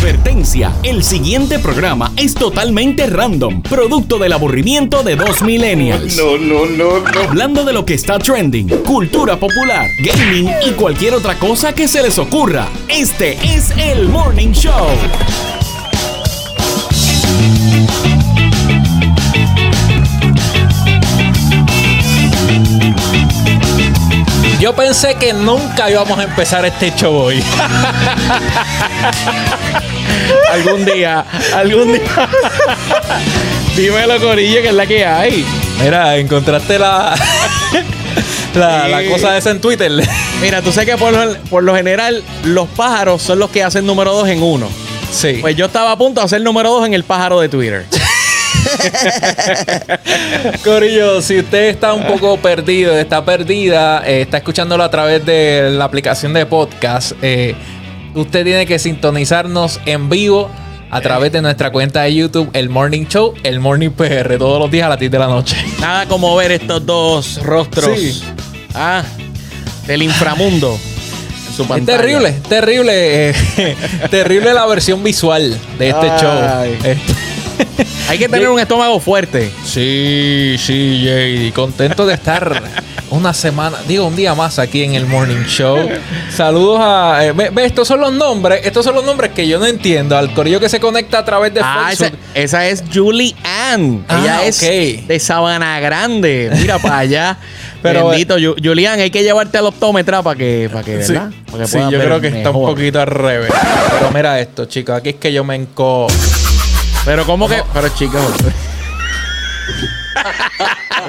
Advertencia, 0.00 0.72
el 0.82 1.04
siguiente 1.04 1.58
programa 1.58 2.10
es 2.16 2.32
totalmente 2.32 3.06
random, 3.06 3.60
producto 3.60 4.18
del 4.18 4.32
aburrimiento 4.32 5.02
de 5.02 5.14
dos 5.14 5.42
millennials. 5.42 6.16
No, 6.16 6.38
no, 6.38 6.64
no, 6.64 7.00
no. 7.00 7.20
Hablando 7.20 7.66
de 7.66 7.74
lo 7.74 7.84
que 7.84 7.92
está 7.92 8.18
trending, 8.18 8.66
cultura 8.82 9.38
popular, 9.38 9.86
gaming 10.02 10.48
y 10.66 10.70
cualquier 10.70 11.12
otra 11.12 11.38
cosa 11.38 11.74
que 11.74 11.86
se 11.86 12.02
les 12.02 12.18
ocurra. 12.18 12.66
Este 12.88 13.32
es 13.44 13.72
el 13.76 14.08
Morning 14.08 14.52
Show. 14.52 14.86
Yo 24.60 24.74
pensé 24.74 25.14
que 25.14 25.32
nunca 25.32 25.90
íbamos 25.90 26.18
a 26.18 26.24
empezar 26.24 26.66
este 26.66 26.92
show 26.94 27.14
hoy. 27.14 27.42
algún 30.52 30.84
día, 30.84 31.24
algún 31.54 31.94
día. 31.94 32.28
Dímelo, 33.74 34.20
Corillo, 34.20 34.60
que 34.60 34.68
es 34.68 34.74
la 34.74 34.86
que 34.86 35.06
hay. 35.06 35.46
Mira, 35.82 36.18
encontraste 36.18 36.78
la. 36.78 37.14
la, 38.54 39.02
cosa 39.08 39.34
esa 39.38 39.50
en 39.50 39.62
Twitter. 39.62 39.90
Mira, 40.42 40.60
tú 40.60 40.72
sabes 40.72 40.90
que 40.90 40.98
por 40.98 41.14
lo, 41.14 41.38
por 41.44 41.62
lo 41.62 41.74
general 41.74 42.22
los 42.44 42.68
pájaros 42.68 43.22
son 43.22 43.38
los 43.38 43.48
que 43.48 43.62
hacen 43.62 43.86
número 43.86 44.12
dos 44.12 44.28
en 44.28 44.42
uno. 44.42 44.68
Sí. 45.10 45.38
Pues 45.40 45.56
yo 45.56 45.64
estaba 45.66 45.92
a 45.92 45.96
punto 45.96 46.20
de 46.20 46.26
hacer 46.26 46.42
número 46.42 46.68
dos 46.68 46.86
en 46.86 46.92
el 46.92 47.04
pájaro 47.04 47.40
de 47.40 47.48
Twitter. 47.48 47.86
Corillo, 50.64 51.20
si 51.22 51.38
usted 51.38 51.68
está 51.68 51.92
un 51.94 52.06
poco 52.06 52.36
perdido, 52.38 52.96
está 52.96 53.24
perdida, 53.24 54.02
eh, 54.06 54.22
está 54.22 54.38
escuchándolo 54.38 54.82
a 54.84 54.90
través 54.90 55.24
de 55.24 55.70
la 55.70 55.84
aplicación 55.84 56.32
de 56.32 56.46
podcast, 56.46 57.12
eh, 57.22 57.54
usted 58.14 58.44
tiene 58.44 58.66
que 58.66 58.78
sintonizarnos 58.78 59.80
en 59.86 60.08
vivo 60.08 60.50
a 60.90 61.00
través 61.00 61.30
de 61.32 61.40
nuestra 61.40 61.70
cuenta 61.70 62.02
de 62.02 62.14
YouTube, 62.14 62.50
El 62.52 62.68
Morning 62.68 63.06
Show, 63.06 63.34
El 63.42 63.60
Morning 63.60 63.90
PR, 63.90 64.38
todos 64.38 64.58
los 64.58 64.70
días 64.70 64.86
a 64.86 64.90
las 64.90 64.98
10 64.98 65.12
de 65.12 65.18
la 65.18 65.26
noche. 65.28 65.56
Nada 65.80 66.06
como 66.06 66.34
ver 66.36 66.52
estos 66.52 66.84
dos 66.84 67.40
rostros. 67.42 67.98
Sí. 67.98 68.22
Ah, 68.74 69.02
del 69.86 70.02
inframundo. 70.02 70.78
Es 71.76 71.84
terrible, 71.84 72.32
terrible, 72.48 73.30
eh, 73.30 73.34
terrible 74.10 74.54
la 74.54 74.64
versión 74.66 75.02
visual 75.02 75.58
de 75.78 75.88
este 75.88 76.10
Ay. 76.10 76.20
show. 76.20 76.64
Este- 76.64 76.98
Hay 78.10 78.18
que 78.18 78.28
tener 78.28 78.48
un 78.48 78.58
estómago 78.58 78.98
fuerte. 78.98 79.50
Sí, 79.64 80.56
sí, 80.58 81.04
JD. 81.04 81.54
Contento 81.54 82.04
de 82.06 82.14
estar 82.14 82.60
una 83.10 83.32
semana, 83.32 83.78
digo, 83.86 84.04
un 84.06 84.16
día 84.16 84.34
más 84.34 84.58
aquí 84.58 84.82
en 84.82 84.94
el 84.94 85.06
Morning 85.06 85.44
Show. 85.46 85.88
Saludos 86.28 86.80
a. 86.82 87.24
eh, 87.24 87.32
ve, 87.32 87.50
ve, 87.50 87.64
estos 87.64 87.86
son 87.86 88.00
los 88.00 88.12
nombres. 88.12 88.62
Estos 88.66 88.84
son 88.84 88.96
los 88.96 89.04
nombres 89.04 89.30
que 89.30 89.46
yo 89.46 89.60
no 89.60 89.66
entiendo. 89.66 90.16
Al 90.18 90.34
corillo 90.34 90.58
que 90.58 90.68
se 90.68 90.80
conecta 90.80 91.18
a 91.18 91.24
través 91.24 91.54
de 91.54 91.60
Ah, 91.62 91.90
esa, 91.92 92.04
Facebook. 92.06 92.20
esa 92.34 92.66
es 92.66 92.82
Julie 92.92 93.34
Ann. 93.44 94.04
Ah, 94.08 94.20
Ella 94.22 94.44
es 94.44 94.58
ok. 94.60 95.06
de 95.06 95.20
Sabana 95.20 95.78
Grande. 95.78 96.50
Mira 96.56 96.78
para 96.80 96.98
allá. 96.98 97.38
Pero- 97.82 98.08
Bendito, 98.08 98.36
Ju- 98.38 98.56
Julián, 98.62 99.00
hay 99.00 99.10
que 99.10 99.22
llevarte 99.22 99.56
al 99.56 99.64
optómetra 99.66 100.20
para 100.22 100.36
que, 100.36 100.68
para 100.70 100.84
que, 100.84 101.02
Sí, 101.02 101.12
¿verdad? 101.14 101.30
Para 101.50 101.62
que 101.62 101.66
sí, 101.68 101.76
puedas 101.78 101.90
yo 101.92 101.98
ver 101.98 102.06
creo 102.08 102.20
que 102.20 102.26
está 102.28 102.50
un 102.50 102.56
mejor. 102.56 102.74
poquito 102.74 103.00
al 103.00 103.06
revés. 103.06 103.52
Pero 103.98 104.10
mira 104.12 104.38
esto, 104.40 104.64
chicos. 104.66 104.96
Aquí 104.96 105.10
es 105.10 105.14
que 105.14 105.32
yo 105.32 105.44
me 105.44 105.54
enco. 105.54 106.06
Pero 107.04 107.24
¿cómo 107.26 107.48
que? 107.48 107.62
Pero 107.72 107.88
chicos, 107.90 108.20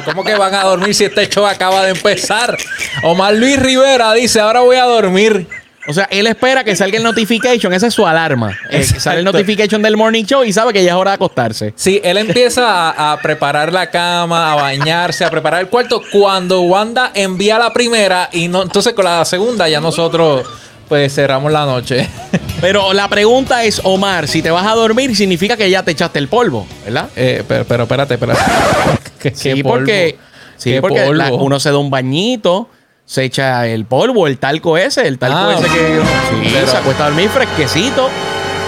¿Cómo 0.05 0.23
que 0.23 0.35
van 0.35 0.53
a 0.55 0.63
dormir 0.63 0.95
si 0.95 1.05
este 1.05 1.27
show 1.27 1.45
acaba 1.45 1.83
de 1.83 1.91
empezar? 1.91 2.57
Omar 3.03 3.33
Luis 3.33 3.59
Rivera 3.59 4.13
dice: 4.13 4.39
Ahora 4.39 4.61
voy 4.61 4.77
a 4.77 4.85
dormir. 4.85 5.47
o 5.87 5.93
sea, 5.93 6.07
él 6.11 6.27
espera 6.27 6.63
que 6.63 6.75
salga 6.75 6.97
el 6.97 7.03
notification, 7.03 7.73
esa 7.73 7.87
es 7.87 7.93
su 7.93 8.05
alarma. 8.07 8.57
Eh, 8.69 8.83
sale 8.83 9.19
el 9.19 9.25
notification 9.25 9.81
del 9.81 9.97
morning 9.97 10.23
show 10.23 10.43
y 10.43 10.53
sabe 10.53 10.71
que 10.73 10.83
ya 10.83 10.91
es 10.91 10.95
hora 10.95 11.11
de 11.11 11.15
acostarse. 11.15 11.73
Sí, 11.75 11.99
él 12.03 12.17
empieza 12.17 12.91
a, 12.91 13.11
a 13.11 13.21
preparar 13.21 13.73
la 13.73 13.89
cama, 13.89 14.53
a 14.53 14.55
bañarse, 14.55 15.25
a 15.25 15.29
preparar 15.29 15.61
el 15.61 15.67
cuarto. 15.67 16.01
Cuando 16.11 16.61
Wanda 16.61 17.11
envía 17.13 17.59
la 17.59 17.73
primera 17.73 18.29
y 18.31 18.47
no, 18.47 18.61
entonces 18.63 18.93
con 18.93 19.05
la 19.05 19.25
segunda 19.25 19.67
ya 19.67 19.81
nosotros 19.81 20.47
pues 20.91 21.15
cerramos 21.15 21.53
la 21.53 21.65
noche. 21.65 22.05
Pero 22.59 22.91
la 22.91 23.07
pregunta 23.07 23.63
es, 23.63 23.79
Omar, 23.85 24.27
si 24.27 24.41
te 24.41 24.51
vas 24.51 24.67
a 24.67 24.75
dormir 24.75 25.15
significa 25.15 25.55
que 25.55 25.69
ya 25.69 25.83
te 25.83 25.91
echaste 25.91 26.19
el 26.19 26.27
polvo, 26.27 26.67
¿verdad? 26.83 27.07
Eh, 27.15 27.43
pero, 27.47 27.63
pero 27.63 27.83
espérate, 27.83 28.15
espérate. 28.15 28.41
¿Qué- 29.21 29.31
Sí, 29.33 29.53
qué 29.53 29.63
porque, 29.63 30.17
sí, 30.57 30.71
¿Qué 30.71 30.81
porque 30.81 30.99
polvo? 30.99 31.13
la- 31.13 31.31
uno 31.31 31.61
se 31.61 31.71
da 31.71 31.77
un 31.77 31.89
bañito, 31.89 32.67
se 33.05 33.23
echa 33.23 33.65
el 33.67 33.85
polvo, 33.85 34.27
el 34.27 34.37
talco 34.37 34.77
ese, 34.77 35.07
el 35.07 35.17
talco 35.17 35.37
Ah, 35.37 35.55
ese 35.57 35.63
que 35.69 35.69
sí, 35.69 36.49
pero- 36.53 36.67
se 36.67 36.75
acuesta 36.77 37.05
a 37.05 37.07
dormir 37.07 37.29
fresquecito. 37.29 38.09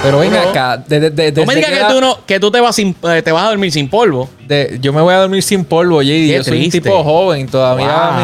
Pero 0.01 0.19
ven 0.19 0.34
acá, 0.34 0.78
de, 0.78 1.00
de- 1.01 1.31
de- 1.31 1.41
No 1.41 1.45
me 1.45 1.55
digas 1.55 1.72
que 1.72 1.79
la- 1.81 1.88
tú, 1.90 2.00
no, 2.00 2.25
que 2.25 2.40
tú 2.40 2.50
te, 2.51 2.61
vas 2.61 2.73
sin, 2.73 2.95
eh, 3.03 3.22
te 3.22 3.34
vas 3.34 3.44
a 3.44 3.50
dormir 3.50 3.69
sin 3.73 3.90
polvo. 3.90 4.29
yo 4.79 4.94
me 4.94 5.01
voy 5.01 5.13
a 5.13 5.17
dormir 5.17 5.44
sin 5.44 5.66
polvo, 5.66 6.01
JD. 6.01 6.35
Yo 6.38 6.44
soy 6.45 6.63
un 6.66 6.72
tipo 6.72 7.03
joven. 7.03 7.47
Todavía 7.50 7.88
Wow. 7.88 8.19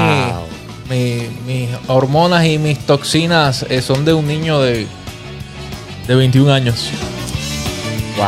mi- 0.46 0.50
mi- 0.90 1.28
mis 1.46 1.70
hormonas 1.88 2.46
y 2.46 2.58
mis 2.58 2.80
toxinas 2.80 3.66
eh, 3.70 3.82
son 3.82 4.06
de 4.06 4.14
un 4.14 4.28
niño 4.28 4.60
de, 4.62 4.88
de 6.08 6.16
21 6.16 6.52
años. 6.54 6.90
Wow. 8.18 8.28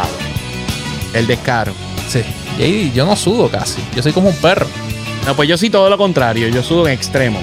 El 1.14 1.28
descaro. 1.28 1.74
Sí. 2.08 2.22
JD, 2.58 2.94
yo 2.94 3.06
no 3.06 3.16
sudo 3.16 3.50
casi. 3.50 3.82
Yo 3.96 4.02
soy 4.04 4.12
como 4.14 4.30
un 4.30 4.36
perro. 4.36 4.68
No, 5.26 5.36
pues 5.36 5.48
yo 5.50 5.58
sí 5.58 5.70
todo 5.70 5.90
lo 5.90 5.98
contrario, 5.98 6.48
yo 6.50 6.64
sudo 6.64 6.88
en 6.88 6.94
extremo. 6.94 7.40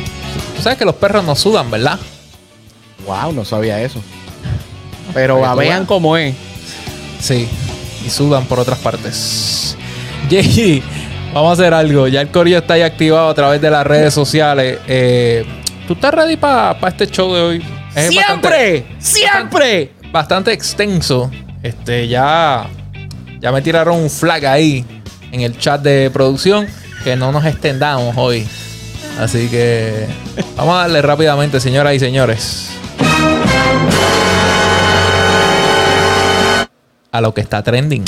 Tú 0.56 0.62
sabes 0.62 0.78
que 0.78 0.84
los 0.84 0.94
perros 0.96 1.24
no 1.24 1.34
sudan, 1.36 1.70
¿verdad? 1.70 1.98
Wow, 3.06 3.32
no 3.32 3.44
sabía 3.44 3.80
eso. 3.82 4.00
Pero 5.14 5.40
vean 5.56 5.86
cómo 5.86 6.16
es. 6.16 6.34
Sí. 7.20 7.48
Y 8.04 8.10
sudan 8.10 8.44
por 8.46 8.58
otras 8.60 8.78
partes. 8.78 9.76
Jay, 10.30 10.82
vamos 11.34 11.50
a 11.50 11.52
hacer 11.62 11.74
algo. 11.74 12.08
Ya 12.08 12.20
el 12.20 12.28
corillo 12.28 12.58
está 12.58 12.74
ahí 12.74 12.82
activado 12.82 13.28
a 13.28 13.34
través 13.34 13.60
de 13.60 13.70
las 13.70 13.86
redes 13.86 14.12
sociales. 14.14 14.78
Eh, 14.86 15.44
¿Tú 15.86 15.94
estás 15.94 16.12
ready 16.14 16.36
para 16.36 16.76
este 16.88 17.06
show 17.06 17.32
de 17.34 17.40
hoy? 17.40 17.64
Es 17.94 18.08
¡Siempre! 18.08 18.26
bastante- 18.82 18.86
¡Siempre! 18.98 19.92
Bastante 20.12 20.52
extenso. 20.52 21.30
Este, 21.62 22.08
ya. 22.08 22.66
Ya 23.40 23.52
me 23.52 23.62
tiraron 23.62 23.96
un 23.96 24.10
flag 24.10 24.44
ahí 24.46 24.84
en 25.32 25.40
el 25.42 25.58
chat 25.58 25.80
de 25.82 26.10
producción 26.10 26.66
que 27.04 27.14
no 27.16 27.30
nos 27.32 27.44
extendamos 27.44 28.14
hoy. 28.16 28.46
Así 29.20 29.48
que 29.48 30.06
vamos 30.56 30.74
a 30.76 30.78
darle 30.80 31.02
rápidamente, 31.02 31.60
señoras 31.60 31.94
y 31.94 32.00
señores. 32.00 32.70
A 37.10 37.20
lo 37.20 37.32
que 37.34 37.40
está 37.40 37.62
trending. 37.62 38.04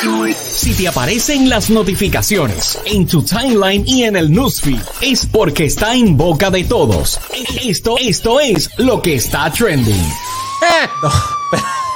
Si 0.00 0.74
te 0.74 0.88
aparecen 0.88 1.48
las 1.48 1.70
notificaciones 1.70 2.78
en 2.84 3.06
tu 3.06 3.22
timeline 3.22 3.82
y 3.86 4.04
en 4.04 4.16
el 4.16 4.30
newsfeed, 4.30 4.80
es 5.00 5.24
porque 5.24 5.64
está 5.64 5.94
en 5.94 6.16
boca 6.18 6.50
de 6.50 6.64
todos. 6.64 7.18
Esto, 7.62 7.96
esto 7.98 8.38
es 8.40 8.68
lo 8.76 9.00
que 9.00 9.14
está 9.16 9.50
trending. 9.50 10.12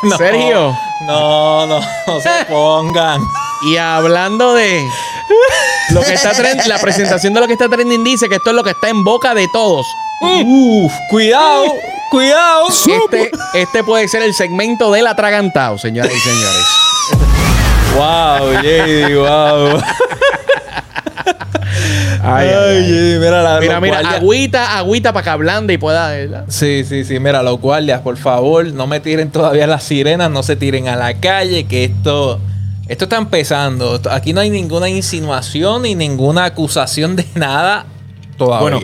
No, 0.02 0.16
Sergio. 0.16 0.74
No, 1.06 1.66
no, 1.66 1.78
no 2.06 2.20
se 2.22 2.46
pongan. 2.48 3.20
Y 3.70 3.76
hablando 3.76 4.54
de 4.54 4.82
lo 5.90 6.00
que 6.00 6.14
está 6.14 6.32
trend- 6.32 6.64
la 6.64 6.78
presentación 6.78 7.34
de 7.34 7.40
lo 7.40 7.46
que 7.46 7.52
está 7.52 7.68
trending 7.68 8.02
dice 8.02 8.26
que 8.30 8.36
esto 8.36 8.48
es 8.48 8.56
lo 8.56 8.64
que 8.64 8.70
está 8.70 8.88
en 8.88 9.04
boca 9.04 9.34
de 9.34 9.46
todos. 9.52 9.84
Uf, 10.22 10.90
cuidado, 11.10 11.64
cuidado. 12.10 12.68
Este, 12.70 13.30
este 13.52 13.84
puede 13.84 14.08
ser 14.08 14.22
el 14.22 14.32
segmento 14.32 14.90
del 14.90 15.06
atragantado, 15.06 15.76
señoras 15.76 16.10
y 16.14 16.18
señores. 16.20 16.64
Wow, 17.96 18.52
JD, 18.62 19.16
wow. 19.16 19.80
Ay, 22.22 22.48
JD, 22.48 23.18
mira 23.20 23.42
la 23.42 23.60
Mira, 23.60 23.80
mira, 23.80 24.00
guardias- 24.02 24.14
agüita, 24.20 24.78
agüita 24.78 25.12
para 25.12 25.24
que 25.24 25.30
ablande 25.30 25.74
y 25.74 25.78
pueda. 25.78 26.10
¿verdad? 26.10 26.44
Sí, 26.48 26.84
sí, 26.84 27.04
sí. 27.04 27.18
Mira, 27.18 27.42
los 27.42 27.60
guardias, 27.60 28.00
por 28.02 28.16
favor, 28.16 28.66
no 28.72 28.86
me 28.86 29.00
tiren 29.00 29.30
todavía 29.30 29.66
las 29.66 29.82
sirenas, 29.84 30.30
no 30.30 30.42
se 30.42 30.56
tiren 30.56 30.88
a 30.88 30.96
la 30.96 31.14
calle, 31.14 31.64
que 31.64 31.84
esto, 31.84 32.40
esto 32.88 33.04
está 33.04 33.16
empezando. 33.16 34.00
Aquí 34.10 34.32
no 34.32 34.40
hay 34.40 34.50
ninguna 34.50 34.88
insinuación 34.88 35.82
ni 35.82 35.94
ninguna 35.94 36.44
acusación 36.44 37.16
de 37.16 37.26
nada 37.34 37.86
todavía. 38.36 38.60
Bueno, 38.70 38.80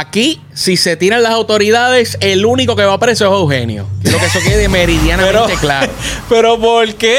aquí, 0.00 0.40
si 0.54 0.76
se 0.76 0.96
tiran 0.96 1.22
las 1.22 1.32
autoridades, 1.32 2.16
el 2.20 2.44
único 2.46 2.76
que 2.76 2.84
va 2.84 2.98
preso 2.98 3.24
es 3.26 3.30
Eugenio. 3.32 3.86
Quiero 4.02 4.18
que 4.18 4.26
eso 4.26 4.38
quede 4.40 4.68
meridianamente 4.68 5.42
pero, 5.48 5.60
claro. 5.60 5.92
pero 6.28 6.58
¿por 6.58 6.94
qué? 6.94 7.18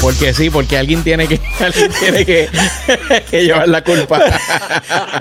Porque 0.00 0.32
sí, 0.32 0.48
porque 0.48 0.78
alguien 0.78 1.02
tiene 1.02 1.26
que, 1.26 1.40
alguien 1.60 1.90
tiene 1.98 2.24
que, 2.24 2.48
que 3.30 3.44
llevar 3.44 3.68
la 3.68 3.82
culpa. 3.82 4.22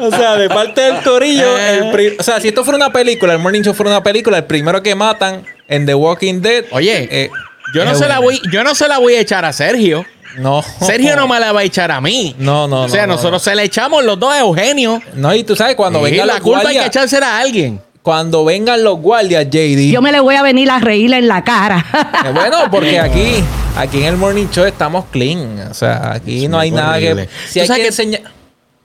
O 0.02 0.10
sea, 0.12 0.36
de 0.36 0.50
parte 0.50 0.82
del 0.82 1.02
corillo, 1.04 1.58
el 1.58 1.92
pri- 1.92 2.16
o 2.20 2.24
sea, 2.24 2.40
si 2.40 2.50
esto 2.50 2.64
fuera 2.64 2.78
una 2.78 2.92
película, 2.92 3.34
el 3.34 3.40
Morning 3.40 3.62
Show 3.64 3.74
fuera 3.74 3.90
una 3.92 4.04
película, 4.04 4.38
el 4.38 4.46
primero 4.46 4.84
que 4.84 4.94
matan 4.94 5.44
en 5.68 5.86
The 5.88 5.96
Walking 5.96 6.42
Dead. 6.42 6.66
Oye, 6.72 7.08
eh, 7.12 7.30
yo 7.74 7.86
no 7.86 7.96
se 7.96 8.08
la 8.08 8.20
voy, 8.20 8.40
yo 8.52 8.64
no 8.64 8.76
se 8.76 8.88
la 8.88 9.00
voy 9.00 9.16
a 9.16 9.20
echar 9.20 9.46
a 9.46 9.52
Sergio. 9.52 10.06
No. 10.38 10.64
Sergio 10.80 11.16
no 11.16 11.28
me 11.28 11.40
la 11.40 11.52
va 11.52 11.62
a 11.62 11.64
echar 11.64 11.92
a 11.92 12.00
mí. 12.02 12.36
No, 12.40 12.68
no, 12.68 12.84
O 12.84 12.90
sea, 12.90 13.02
no, 13.02 13.08
no, 13.08 13.14
nosotros 13.16 13.42
se 13.42 13.54
la 13.56 13.64
echamos 13.64 14.04
los 14.04 14.20
dos 14.20 14.32
a 14.34 14.40
Eugenio. 14.40 15.02
No, 15.14 15.34
y 15.34 15.44
tú 15.44 15.56
sabes, 15.56 15.76
cuando 15.76 16.00
Sí, 16.00 16.12
venga 16.12 16.26
la 16.26 16.34
la 16.36 16.40
culpa 16.42 16.70
hay 16.70 16.78
que 16.78 16.86
echársela 16.86 17.38
a 17.38 17.40
alguien. 17.42 17.82
cuando 18.02 18.46
vengan 18.46 18.84
los 18.84 18.98
guardias, 19.00 19.46
JD. 19.50 19.92
Yo 19.92 20.02
me 20.02 20.12
le 20.12 20.20
voy 20.22 20.36
a 20.36 20.42
venir 20.42 20.70
a 20.72 20.80
reír 20.80 21.12
en 21.14 21.28
la 21.28 21.44
cara. 21.44 21.86
Eh, 22.26 22.32
Bueno, 22.34 22.58
porque 22.72 23.00
aquí, 23.02 23.44
aquí 23.76 23.98
en 24.00 24.06
el 24.06 24.18
Morning 24.18 24.48
Show 24.50 24.66
estamos 24.66 25.06
clean. 25.12 25.68
O 25.70 25.74
sea, 25.74 26.14
aquí 26.14 26.46
Es 26.46 26.50
no 26.50 26.58
hay 26.60 26.72
nada 26.72 27.00
que. 27.00 27.28
Si 27.50 27.60
hay 27.60 27.68
que- 27.68 27.88
enseñar. 27.88 28.22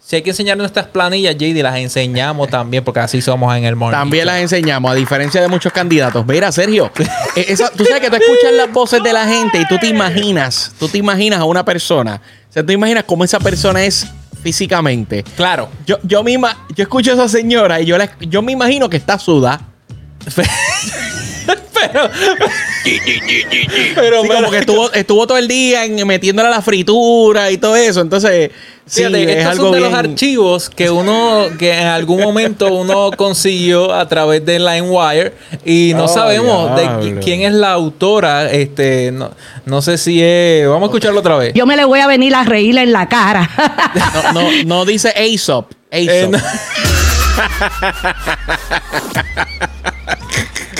Si 0.04 0.16
hay 0.16 0.22
que 0.22 0.30
enseñar 0.30 0.58
nuestras 0.58 0.86
planillas, 0.88 1.36
JD, 1.36 1.62
las 1.62 1.76
enseñamos 1.76 2.48
también, 2.50 2.82
porque 2.84 3.00
así 3.00 3.22
somos 3.22 3.56
en 3.56 3.64
el 3.64 3.76
Morning 3.76 3.96
También 3.96 4.26
las 4.26 4.40
enseñamos, 4.40 4.90
a 4.90 4.94
diferencia 4.94 5.40
de 5.40 5.46
muchos 5.48 5.72
candidatos. 5.72 6.26
Mira, 6.26 6.50
Sergio, 6.50 6.90
eh, 7.36 7.46
esa- 7.48 7.70
tú 7.70 7.84
sabes 7.84 8.00
que 8.00 8.10
tú 8.10 8.16
escuchas 8.16 8.52
las 8.52 8.70
voces 8.72 9.02
de 9.02 9.12
la 9.12 9.26
gente 9.26 9.58
y 9.60 9.66
tú 9.68 9.78
te 9.78 9.86
imaginas, 9.86 10.72
tú 10.78 10.88
te 10.88 10.98
imaginas 10.98 11.38
a 11.40 11.44
una 11.44 11.64
persona. 11.64 12.20
O 12.50 12.52
sea, 12.52 12.66
tú 12.66 12.72
imaginas 12.72 13.04
cómo 13.04 13.22
esa 13.24 13.38
persona 13.38 13.84
es 13.84 14.06
físicamente. 14.42 15.22
Claro. 15.36 15.70
Yo, 15.86 15.98
yo 16.02 16.22
misma, 16.24 16.66
yo 16.74 16.82
escucho 16.82 17.12
a 17.12 17.14
esa 17.14 17.28
señora 17.28 17.80
y 17.80 17.86
yo, 17.86 17.96
la- 17.96 18.10
yo 18.20 18.42
me 18.42 18.52
imagino 18.52 18.90
que 18.90 18.96
está 18.96 19.18
suda. 19.20 19.60
pero. 21.74 22.10
pero 23.94 24.22
Sí, 24.22 24.28
como 24.28 24.50
que 24.50 24.58
estuvo, 24.58 24.92
estuvo 24.92 25.26
todo 25.26 25.38
el 25.38 25.48
día 25.48 25.84
en- 25.84 26.06
metiéndole 26.06 26.48
a 26.48 26.50
la 26.52 26.62
fritura 26.62 27.50
y 27.50 27.58
todo 27.58 27.76
eso. 27.76 28.00
Entonces, 28.00 28.50
sí, 28.86 29.00
Fíjate, 29.00 29.22
es 29.22 29.28
estos 29.38 29.46
algo 29.52 29.64
son 29.64 29.72
de 29.72 29.78
bien. 29.78 29.90
los 29.90 29.98
archivos 29.98 30.70
que 30.70 30.90
uno, 30.90 31.46
que 31.58 31.72
en 31.72 31.86
algún 31.86 32.20
momento 32.22 32.72
uno 32.72 33.10
consiguió 33.16 33.92
a 33.94 34.06
través 34.08 34.44
de 34.44 34.58
LimeWire 34.58 35.32
y 35.64 35.92
no 35.94 36.04
Oh, 36.04 36.08
sabemos 36.08 36.74
de 36.76 36.82
diablo. 36.82 37.20
quién 37.22 37.42
es 37.42 37.52
la 37.52 37.72
autora. 37.72 38.50
Este, 38.50 39.10
no, 39.12 39.30
no 39.66 39.82
sé 39.82 39.98
si 39.98 40.20
es. 40.22 40.66
Vamos 40.68 40.82
a 40.82 40.86
escucharlo 40.86 41.20
otra 41.20 41.36
vez. 41.36 41.52
Yo 41.54 41.66
me 41.66 41.76
le 41.76 41.84
voy 41.84 42.00
a 42.00 42.06
venir 42.06 42.34
a 42.34 42.44
reír 42.44 42.76
en 42.78 42.92
la 42.92 43.08
cara. 43.08 43.48
No, 44.34 44.42
no, 44.42 44.48
no 44.66 44.84
dice 44.84 45.12
Aesop. 45.16 45.70
Eh, 45.90 46.08
Aesop. 46.08 46.32
no. 46.32 46.38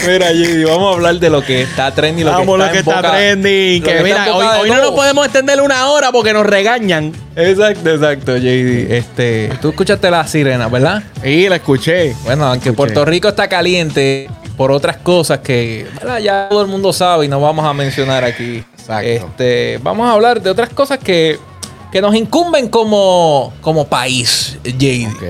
Mira, 0.07 0.33
JD, 0.33 0.65
vamos 0.67 0.93
a 0.93 0.97
hablar 0.97 1.15
de 1.17 1.31
lo 1.31 1.43
que 1.45 1.63
está 1.63 1.93
trending. 1.95 2.25
Lo 2.25 2.33
Vamos, 2.33 2.47
que 2.55 2.59
lo 2.59 2.65
está 2.65 2.73
que 2.73 2.79
está 2.81 2.97
boca- 2.97 3.11
trending. 3.13 3.83
Que 3.83 3.91
está 3.91 4.03
mira, 4.03 4.27
en 4.27 4.33
hoy, 4.33 4.47
hoy 4.63 4.71
no 4.71 4.77
nos 4.83 4.91
podemos 4.93 5.25
extender 5.25 5.61
una 5.61 5.89
hora 5.89 6.11
porque 6.11 6.33
nos 6.33 6.45
regañan. 6.45 7.13
Exacto, 7.37 7.91
exacto, 7.91 8.37
JD. 8.37 8.93
Este, 8.97 9.51
tú 9.61 9.71
escuchaste 9.71 10.11
la 10.11 10.27
sirena, 10.27 10.69
¿verdad? 10.69 11.03
Sí, 11.23 11.49
la 11.49 11.57
escuché. 11.57 12.15
Bueno, 12.25 12.47
aunque 12.47 12.71
Escuché. 12.71 12.77
Puerto 12.77 13.05
Rico 13.05 13.29
está 13.29 13.49
caliente 13.49 14.29
por 14.57 14.73
otras 14.73 14.97
cosas 14.99 15.39
que 15.39 15.87
¿verdad? 16.01 16.19
ya 16.19 16.49
todo 16.51 16.63
el 16.63 16.69
mundo 16.69 16.93
sabe 16.93 17.25
y 17.27 17.29
no 17.29 17.41
vamos 17.41 17.65
a 17.65 17.73
mencionar 17.73 18.25
aquí. 18.25 18.65
Exacto. 18.79 19.09
Este, 19.09 19.79
vamos 19.83 20.09
a 20.09 20.13
hablar 20.13 20.43
de 20.43 20.51
otras 20.51 20.69
cosas 20.71 20.99
que, 20.99 21.39
que 21.93 22.01
nos 22.03 22.15
incumben 22.15 22.69
como, 22.69 23.53
como 23.61 23.87
país, 23.87 24.59
JD. 24.65 25.07
Ok. 25.15 25.23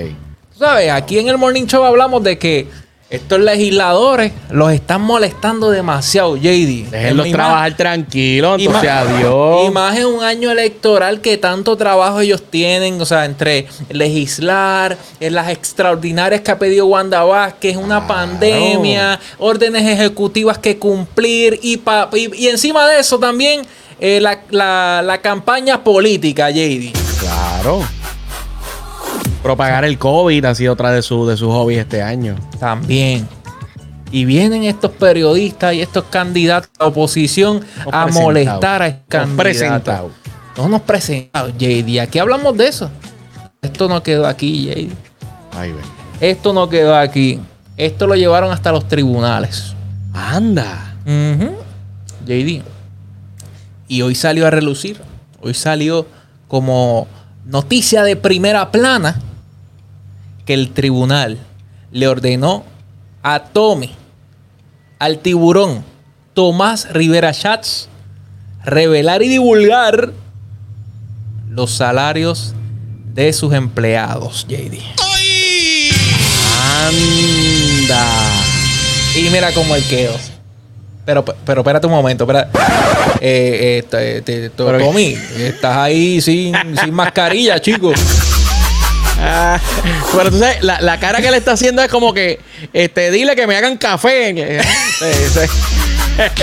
Tú 0.53 0.59
sabes, 0.59 0.91
aquí 0.91 1.19
en 1.19 1.29
el 1.29 1.37
Morning 1.39 1.67
Show 1.67 1.85
hablamos 1.85 2.23
de 2.23 2.39
que 2.39 2.69
estos 3.13 3.39
legisladores 3.41 4.33
los 4.51 4.73
están 4.73 5.03
molestando 5.03 5.71
demasiado, 5.71 6.37
JD. 6.37 6.91
Déjenlos 6.91 7.27
trabajar 7.33 7.77
tranquilos, 7.77 8.59
entonces 8.61 8.91
adiós. 8.91 9.69
Y 9.69 9.71
más 9.71 9.97
en 9.99 10.07
un 10.07 10.23
año 10.25 10.51
electoral 10.51 11.21
que 11.21 11.37
tanto 11.39 11.77
trabajo 11.77 12.21
ellos 12.21 12.43
tienen, 12.51 13.01
o 13.01 13.05
sea, 13.07 13.25
entre 13.27 13.67
legislar, 13.91 14.97
en 15.21 15.35
las 15.35 15.49
extraordinarias 15.51 16.41
que 16.41 16.51
ha 16.51 16.59
pedido 16.59 16.87
Wanda 16.87 17.23
Vázquez, 17.25 17.77
una 17.77 18.07
pandemia, 18.07 19.21
órdenes 19.39 19.87
ejecutivas 19.89 20.59
que 20.59 20.79
cumplir 20.79 21.59
y, 21.63 21.77
pa- 21.77 22.09
y, 22.15 22.35
y 22.45 22.49
encima 22.49 22.87
de 22.89 23.01
eso 23.01 23.19
también 23.19 23.63
eh, 24.01 24.21
la, 24.21 24.41
la- 24.51 25.03
la 25.05 25.19
campaña 25.21 25.85
política, 25.85 26.51
JD. 26.51 26.93
Claro. 27.21 27.83
Propagar 29.43 29.85
el 29.85 29.99
COVID 29.99 30.45
ha 30.45 30.55
sido 30.55 30.73
otra 30.75 30.93
de, 30.93 31.03
su, 31.03 31.27
de 31.27 31.37
sus 31.37 31.49
hobbies 31.49 31.81
este 31.81 32.01
año. 32.03 32.37
También. 32.61 33.27
Y 34.13 34.25
vienen 34.25 34.65
estos 34.65 34.91
periodistas 34.93 35.75
y 35.75 35.81
estos 35.81 36.05
candidatos 36.05 36.71
a 36.79 36.87
oposición 36.87 37.61
Nos 37.61 37.87
a 37.95 38.05
presentados. 38.05 38.15
molestar 38.23 38.83
a 38.83 38.99
candidatos. 39.09 39.37
presentados. 39.37 40.13
No 40.57 40.69
nos 40.69 40.83
presentamos, 40.83 41.53
JD. 41.59 42.01
Aquí 42.01 42.19
hablamos 42.19 42.57
de 42.57 42.69
eso. 42.69 42.91
Esto 43.63 43.89
no 43.89 44.03
quedó 44.03 44.27
aquí, 44.27 44.67
JD. 44.67 44.93
Ay, 45.59 45.73
ve. 45.73 45.81
Esto 46.21 46.53
no 46.53 46.69
quedó 46.69 46.95
aquí. 46.95 47.41
Esto 47.77 48.07
lo 48.07 48.15
llevaron 48.15 48.53
hasta 48.53 48.71
los 48.71 48.87
tribunales. 48.87 49.75
Anda. 50.13 50.95
JD. 52.27 52.63
Y 53.89 54.03
hoy 54.03 54.15
salió 54.15 54.47
a 54.47 54.51
relucir. 54.51 55.01
Hoy 55.41 55.55
salió 55.55 56.07
como 56.49 57.09
noticia 57.47 58.03
de 58.05 58.15
primera 58.15 58.71
plana 58.71 59.17
que 60.47 60.55
el 60.55 60.71
tribunal 60.73 61.39
le 61.91 62.09
ordenó 62.09 62.65
a 63.23 63.45
Tommy, 63.45 63.91
al 64.99 65.19
tiburón 65.19 65.85
Tomás 66.35 66.93
Rivera 66.93 67.33
Schatz, 67.33 67.89
revelar 68.65 69.23
y 69.23 69.29
divulgar 69.29 70.13
los 71.51 71.71
salarios 71.73 72.55
de 73.15 73.33
sus 73.33 73.53
empleados, 73.53 74.47
JD. 74.49 74.79
Anda. 76.89 78.07
Y 79.17 79.29
mira 79.31 79.53
cómo 79.53 79.75
él 79.77 79.85
quedó. 79.89 80.15
Pero, 81.05 81.25
pero 81.25 81.61
espérate 81.63 81.87
un 81.87 81.93
momento, 81.93 82.25
espera. 82.25 82.49
Eh, 83.21 83.79
eh, 83.81 83.83
te- 83.91 84.23
te- 84.23 84.51
Pero- 84.51 84.79
Tommy, 84.79 85.17
estás 85.39 85.77
ahí 85.77 86.21
sin, 86.21 86.55
sin 86.83 86.95
mascarilla, 86.95 87.61
chico. 87.61 87.93
Ah, 89.25 89.61
pero 90.17 90.31
tú 90.31 90.39
sabes, 90.39 90.63
la, 90.63 90.81
la 90.81 90.99
cara 90.99 91.21
que 91.21 91.31
le 91.31 91.37
está 91.37 91.53
haciendo 91.53 91.81
es 91.83 91.89
como 91.89 92.13
que, 92.13 92.41
este, 92.73 93.11
dile 93.11 93.37
que 93.37 93.47
me 93.47 93.57
hagan 93.57 93.77
café. 93.77 94.31
Ese, 95.01 95.45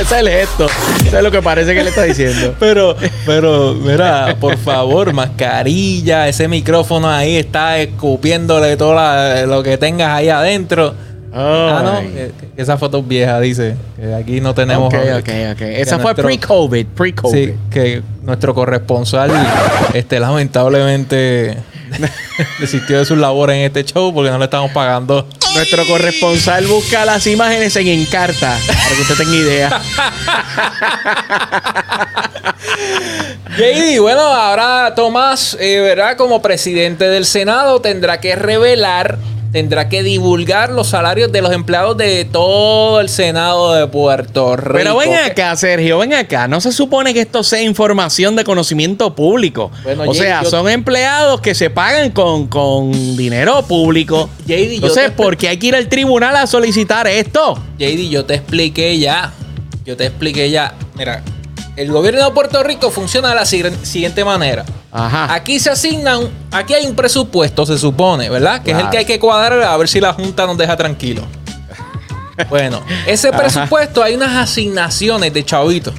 es 0.01 0.11
el 0.11 0.29
gesto. 0.29 0.67
Eso 1.05 1.17
es 1.17 1.23
lo 1.23 1.29
que 1.29 1.41
parece 1.41 1.73
que 1.75 1.83
le 1.83 1.89
está 1.89 2.03
diciendo. 2.03 2.55
Pero, 2.59 2.95
pero, 3.25 3.73
mira, 3.75 4.35
por 4.39 4.57
favor, 4.57 5.13
mascarilla, 5.13 6.27
ese 6.27 6.47
micrófono 6.47 7.09
ahí 7.09 7.37
está 7.37 7.77
escupiéndole 7.79 8.77
todo 8.77 8.95
la- 8.95 9.45
lo 9.45 9.61
que 9.61 9.77
tengas 9.77 10.09
ahí 10.09 10.29
adentro. 10.29 10.95
Ah, 11.31 11.81
no, 11.83 11.97
Ay. 11.97 12.31
que 12.55 12.61
esa 12.61 12.77
foto 12.79 12.97
es 12.99 13.07
vieja, 13.07 13.39
dice. 13.39 13.75
Que 13.95 14.15
aquí 14.15 14.41
no 14.41 14.55
tenemos. 14.55 14.91
Ok, 14.91 14.99
ok, 15.19 15.29
ok. 15.53 15.61
Esa 15.61 15.99
fue 15.99 16.15
pre-COVID, 16.15 16.87
pre-COVID. 16.87 17.31
Sí, 17.49 17.53
que 17.69 18.01
nuestro 18.23 18.55
corresponsal 18.55 19.31
este, 19.93 20.19
lamentablemente 20.19 21.55
desistió 22.59 22.99
de 22.99 23.05
sus 23.05 23.17
labores 23.17 23.55
en 23.57 23.63
este 23.63 23.83
show 23.83 24.13
porque 24.13 24.29
no 24.31 24.37
le 24.37 24.45
estamos 24.45 24.71
pagando. 24.71 25.27
Nuestro 25.55 25.85
corresponsal 25.85 26.65
busca 26.67 27.05
las 27.05 27.25
imágenes 27.27 27.75
en 27.75 27.87
Encarta, 27.87 28.57
para 28.67 28.95
que 28.95 29.01
usted 29.01 29.15
tenga 29.17 29.35
idea. 29.35 29.81
JD, 33.57 33.99
bueno, 33.99 34.21
ahora 34.21 34.93
Tomás, 34.95 35.57
eh, 35.59 35.79
¿verdad? 35.79 36.15
Como 36.17 36.41
presidente 36.41 37.05
del 37.05 37.25
Senado 37.25 37.81
tendrá 37.81 38.19
que 38.21 38.35
revelar, 38.35 39.17
tendrá 39.51 39.89
que 39.89 40.03
divulgar 40.03 40.69
los 40.71 40.87
salarios 40.89 41.31
de 41.31 41.41
los 41.41 41.51
empleados 41.51 41.97
de 41.97 42.23
todo 42.25 42.99
el 43.01 43.09
Senado 43.09 43.73
de 43.73 43.87
Puerto 43.87 44.55
Rico. 44.55 44.73
Pero 44.77 44.97
ven 44.97 45.13
acá, 45.15 45.55
Sergio, 45.55 45.97
ven 45.97 46.13
acá. 46.13 46.47
No 46.47 46.61
se 46.61 46.71
supone 46.71 47.13
que 47.13 47.21
esto 47.21 47.43
sea 47.43 47.61
información 47.61 48.35
de 48.35 48.43
conocimiento 48.43 49.15
público. 49.15 49.71
Bueno, 49.83 50.03
o 50.03 50.05
Jay, 50.13 50.15
sea, 50.17 50.43
yo- 50.43 50.49
son 50.51 50.69
empleados 50.69 51.41
que 51.41 51.55
se 51.55 51.69
pagan 51.69 52.11
con, 52.11 52.47
con 52.47 52.91
dinero 53.17 53.63
público. 53.63 54.29
JD, 54.45 54.69
yo 54.69 54.75
Entonces, 54.75 55.05
te- 55.05 55.11
¿por 55.11 55.35
qué 55.35 55.49
hay 55.49 55.57
que 55.57 55.67
ir 55.67 55.75
al 55.75 55.87
tribunal 55.89 56.35
a 56.35 56.45
solicitar 56.45 57.07
esto? 57.07 57.55
JD, 57.79 58.09
yo 58.09 58.25
te 58.25 58.35
expliqué 58.35 58.99
ya. 58.99 59.33
Yo 59.85 59.97
te 59.97 60.05
expliqué 60.05 60.51
ya. 60.51 60.75
Mira, 60.95 61.23
el 61.75 61.91
gobierno 61.91 62.23
de 62.23 62.31
Puerto 62.31 62.61
Rico 62.61 62.91
funciona 62.91 63.29
de 63.29 63.35
la 63.35 63.41
sig- 63.43 63.73
siguiente 63.83 64.23
manera. 64.23 64.63
Ajá. 64.91 65.33
Aquí 65.33 65.59
se 65.59 65.69
asignan, 65.69 66.29
aquí 66.51 66.73
hay 66.73 66.85
un 66.87 66.95
presupuesto, 66.95 67.65
se 67.65 67.77
supone, 67.77 68.29
¿verdad? 68.29 68.61
Que 68.63 68.71
es 68.71 68.77
el 68.77 68.89
que 68.89 68.97
hay 68.99 69.05
que 69.05 69.19
cuadrar 69.19 69.61
a 69.61 69.77
ver 69.77 69.87
si 69.87 69.99
la 70.01 70.13
Junta 70.13 70.45
nos 70.47 70.57
deja 70.57 70.75
tranquilo. 70.77 71.21
Bueno, 72.49 72.81
ese 73.05 73.31
presupuesto 73.31 74.01
hay 74.01 74.15
unas 74.15 74.35
asignaciones 74.49 75.33
de 75.33 75.43
chavitos. 75.43 75.93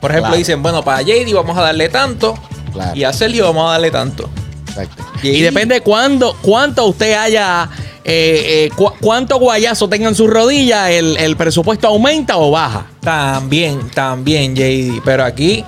Por 0.00 0.10
ejemplo, 0.10 0.28
Claro. 0.30 0.36
dicen, 0.36 0.62
bueno, 0.62 0.82
para 0.82 1.02
JD 1.02 1.32
vamos 1.34 1.56
a 1.58 1.62
darle 1.62 1.88
tanto 1.88 2.34
Claro. 2.72 2.96
y 2.96 3.04
a 3.04 3.12
Sergio 3.12 3.44
vamos 3.46 3.68
a 3.68 3.72
darle 3.72 3.90
tanto. 3.90 4.30
Exacto. 4.68 5.04
Y- 5.22 5.28
Y, 5.28 5.40
depende 5.42 5.80
cuándo, 5.80 6.36
cuánto 6.40 6.86
usted 6.86 7.14
haya, 7.14 7.68
eh, 8.04 8.66
eh, 8.66 8.70
cu- 8.76 8.92
cuánto 9.00 9.38
guayazo 9.38 9.88
tenga 9.88 10.08
en 10.08 10.14
sus 10.14 10.30
rodillas, 10.30 10.88
el, 10.90 11.16
el 11.18 11.36
presupuesto 11.36 11.88
aumenta 11.88 12.36
o 12.38 12.50
baja. 12.50 12.86
También, 13.00 13.90
también, 13.90 14.54
JD. 14.54 15.02
Pero 15.04 15.24
aquí, 15.24 15.64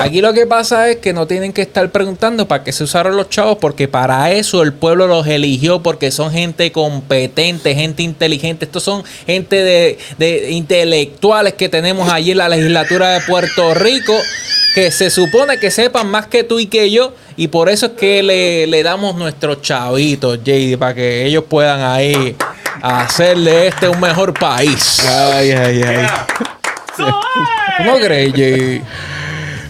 aquí 0.00 0.20
lo 0.20 0.32
que 0.32 0.46
pasa 0.46 0.88
es 0.88 0.96
que 0.96 1.12
no 1.12 1.26
tienen 1.26 1.52
que 1.52 1.62
estar 1.62 1.90
preguntando 1.90 2.46
para 2.48 2.64
qué 2.64 2.72
se 2.72 2.84
usaron 2.84 3.16
los 3.16 3.28
chavos, 3.28 3.58
porque 3.60 3.88
para 3.88 4.30
eso 4.32 4.62
el 4.62 4.72
pueblo 4.72 5.06
los 5.06 5.26
eligió, 5.26 5.82
porque 5.82 6.10
son 6.10 6.32
gente 6.32 6.72
competente, 6.72 7.74
gente 7.74 8.02
inteligente. 8.02 8.64
Estos 8.64 8.82
son 8.82 9.04
gente 9.26 9.56
de, 9.56 9.98
de 10.18 10.50
intelectuales 10.50 11.54
que 11.54 11.68
tenemos 11.68 12.12
allí 12.12 12.32
en 12.32 12.38
la 12.38 12.48
legislatura 12.48 13.10
de 13.10 13.20
Puerto 13.20 13.74
Rico, 13.74 14.14
que 14.74 14.90
se 14.90 15.10
supone 15.10 15.58
que 15.58 15.70
sepan 15.70 16.08
más 16.08 16.26
que 16.26 16.44
tú 16.44 16.58
y 16.58 16.66
que 16.66 16.90
yo, 16.90 17.14
y 17.36 17.48
por 17.48 17.68
eso 17.68 17.86
es 17.86 17.92
que 17.92 18.22
le, 18.22 18.66
le 18.66 18.82
damos 18.82 19.14
nuestros 19.16 19.62
chavitos, 19.62 20.38
JD, 20.42 20.78
para 20.78 20.94
que 20.94 21.26
ellos 21.26 21.44
puedan 21.48 21.80
ahí 21.82 22.36
a 22.80 23.02
hacer 23.02 23.38
de 23.38 23.68
este 23.68 23.88
un 23.88 24.00
mejor 24.00 24.34
país. 24.34 25.00
Ay, 25.06 25.52
ay, 25.52 25.82
ay. 25.82 26.06
¿Cómo 27.78 27.98
crees, 27.98 28.32
Jay? 28.34 28.82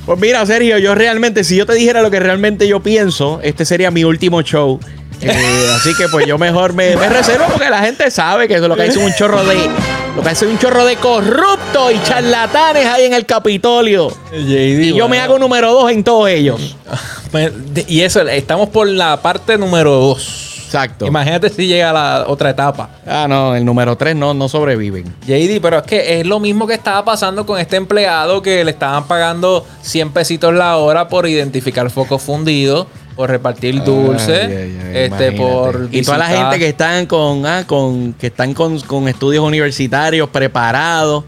Pues 0.06 0.18
mira, 0.18 0.44
Sergio, 0.46 0.78
yo 0.78 0.94
realmente, 0.94 1.44
si 1.44 1.56
yo 1.56 1.64
te 1.64 1.74
dijera 1.74 2.02
lo 2.02 2.10
que 2.10 2.18
realmente 2.18 2.66
yo 2.66 2.80
pienso, 2.80 3.40
este 3.42 3.64
sería 3.64 3.90
mi 3.90 4.04
último 4.04 4.42
show. 4.42 4.80
Eh, 5.20 5.70
así 5.76 5.94
que 5.94 6.08
pues 6.08 6.26
yo 6.26 6.38
mejor 6.38 6.72
me, 6.72 6.96
me 6.96 7.08
reservo 7.08 7.44
porque 7.52 7.70
la 7.70 7.80
gente 7.82 8.10
sabe 8.10 8.48
que 8.48 8.54
eso 8.54 8.66
lo 8.66 8.74
que 8.76 8.86
es 8.86 8.96
un 8.96 9.12
chorro 9.14 9.44
de. 9.44 9.70
Lo 10.16 10.22
que 10.22 10.28
hay 10.28 10.34
es 10.34 10.42
un 10.42 10.58
chorro 10.58 10.84
de 10.84 10.96
corruptos 10.96 11.92
y 11.94 12.02
charlatanes 12.02 12.84
ahí 12.86 13.04
en 13.04 13.14
el 13.14 13.24
Capitolio. 13.24 14.10
JD, 14.30 14.82
Y 14.82 14.94
yo 14.94 15.08
me 15.08 15.20
hago 15.20 15.38
número 15.38 15.72
dos 15.72 15.90
en 15.90 16.04
todos 16.04 16.28
ellos. 16.28 16.76
Y 17.88 18.02
eso, 18.02 18.20
estamos 18.28 18.68
por 18.68 18.86
la 18.86 19.22
parte 19.22 19.56
número 19.56 19.92
dos. 19.92 20.51
Exacto. 20.72 21.06
Imagínate 21.06 21.50
si 21.50 21.66
llega 21.66 21.90
a 21.90 21.92
la 21.92 22.24
otra 22.28 22.48
etapa. 22.50 22.88
Ah, 23.06 23.26
no, 23.28 23.54
el 23.54 23.62
número 23.64 23.94
tres 23.96 24.16
no, 24.16 24.32
no 24.32 24.48
sobreviven. 24.48 25.04
JD, 25.26 25.60
pero 25.60 25.78
es 25.78 25.82
que 25.84 26.20
es 26.20 26.26
lo 26.26 26.40
mismo 26.40 26.66
que 26.66 26.72
estaba 26.74 27.04
pasando 27.04 27.44
con 27.44 27.60
este 27.60 27.76
empleado 27.76 28.40
que 28.40 28.64
le 28.64 28.70
estaban 28.70 29.04
pagando 29.04 29.66
100 29.82 30.12
pesitos 30.12 30.54
la 30.54 30.78
hora 30.78 31.08
por 31.08 31.28
identificar 31.28 31.90
focos 31.90 32.22
fundidos, 32.22 32.86
por 33.16 33.28
repartir 33.28 33.84
dulce, 33.84 34.40
Ay, 34.40 34.52
ay, 34.52 34.80
ay, 34.82 34.92
este, 34.94 35.26
imagínate. 35.26 35.36
por 35.36 35.88
y 35.92 36.02
toda 36.02 36.16
la 36.18 36.26
gente 36.28 36.58
que 36.58 36.68
están 36.68 37.04
con, 37.06 37.44
ah, 37.44 37.64
con 37.66 38.14
que 38.14 38.28
están 38.28 38.54
con, 38.54 38.80
con 38.80 39.08
estudios 39.08 39.44
universitarios 39.44 40.30
preparados, 40.30 41.24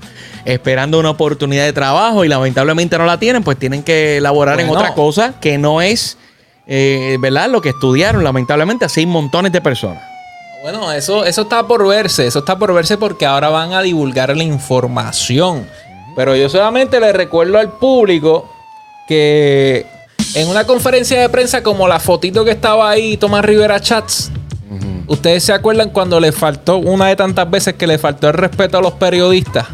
esperando 0.46 0.98
una 0.98 1.10
oportunidad 1.10 1.64
de 1.64 1.74
trabajo 1.74 2.24
y 2.24 2.28
lamentablemente 2.28 2.96
no 2.96 3.04
la 3.04 3.18
tienen, 3.18 3.42
pues 3.44 3.58
tienen 3.58 3.82
que 3.82 4.16
elaborar 4.16 4.58
en 4.60 4.68
Bueno. 4.68 4.80
otra 4.80 4.94
cosa 4.94 5.34
que 5.38 5.58
no 5.58 5.82
es, 5.82 6.16
eh, 6.66 7.16
¿verdad? 7.20 7.48
Lo 7.48 7.60
que 7.60 7.70
estudiaron, 7.70 8.24
lamentablemente, 8.24 8.84
así 8.84 9.06
montones 9.06 9.52
de 9.52 9.60
personas. 9.60 10.02
Bueno, 10.62 10.90
eso, 10.92 11.24
eso 11.26 11.42
está 11.42 11.66
por 11.66 11.86
verse, 11.86 12.26
eso 12.26 12.38
está 12.38 12.58
por 12.58 12.72
verse 12.72 12.96
porque 12.96 13.26
ahora 13.26 13.50
van 13.50 13.74
a 13.74 13.82
divulgar 13.82 14.34
la 14.34 14.44
información. 14.44 15.68
Pero 16.16 16.34
yo 16.36 16.48
solamente 16.48 17.00
le 17.00 17.12
recuerdo 17.12 17.58
al 17.58 17.72
público 17.72 18.48
que 19.06 19.84
en 20.34 20.48
una 20.48 20.64
conferencia 20.64 21.20
de 21.20 21.28
prensa 21.28 21.62
como 21.62 21.86
la 21.86 22.00
fotito 22.00 22.44
que 22.44 22.52
estaba 22.52 22.88
ahí, 22.88 23.16
Tomás 23.16 23.44
Rivera 23.44 23.78
Chats, 23.78 24.30
¿ustedes 25.06 25.44
se 25.44 25.52
acuerdan 25.52 25.90
cuando 25.90 26.18
le 26.18 26.32
faltó, 26.32 26.78
una 26.78 27.08
de 27.08 27.16
tantas 27.16 27.50
veces 27.50 27.74
que 27.74 27.86
le 27.86 27.98
faltó 27.98 28.28
el 28.28 28.34
respeto 28.34 28.78
a 28.78 28.80
los 28.80 28.94
periodistas? 28.94 29.66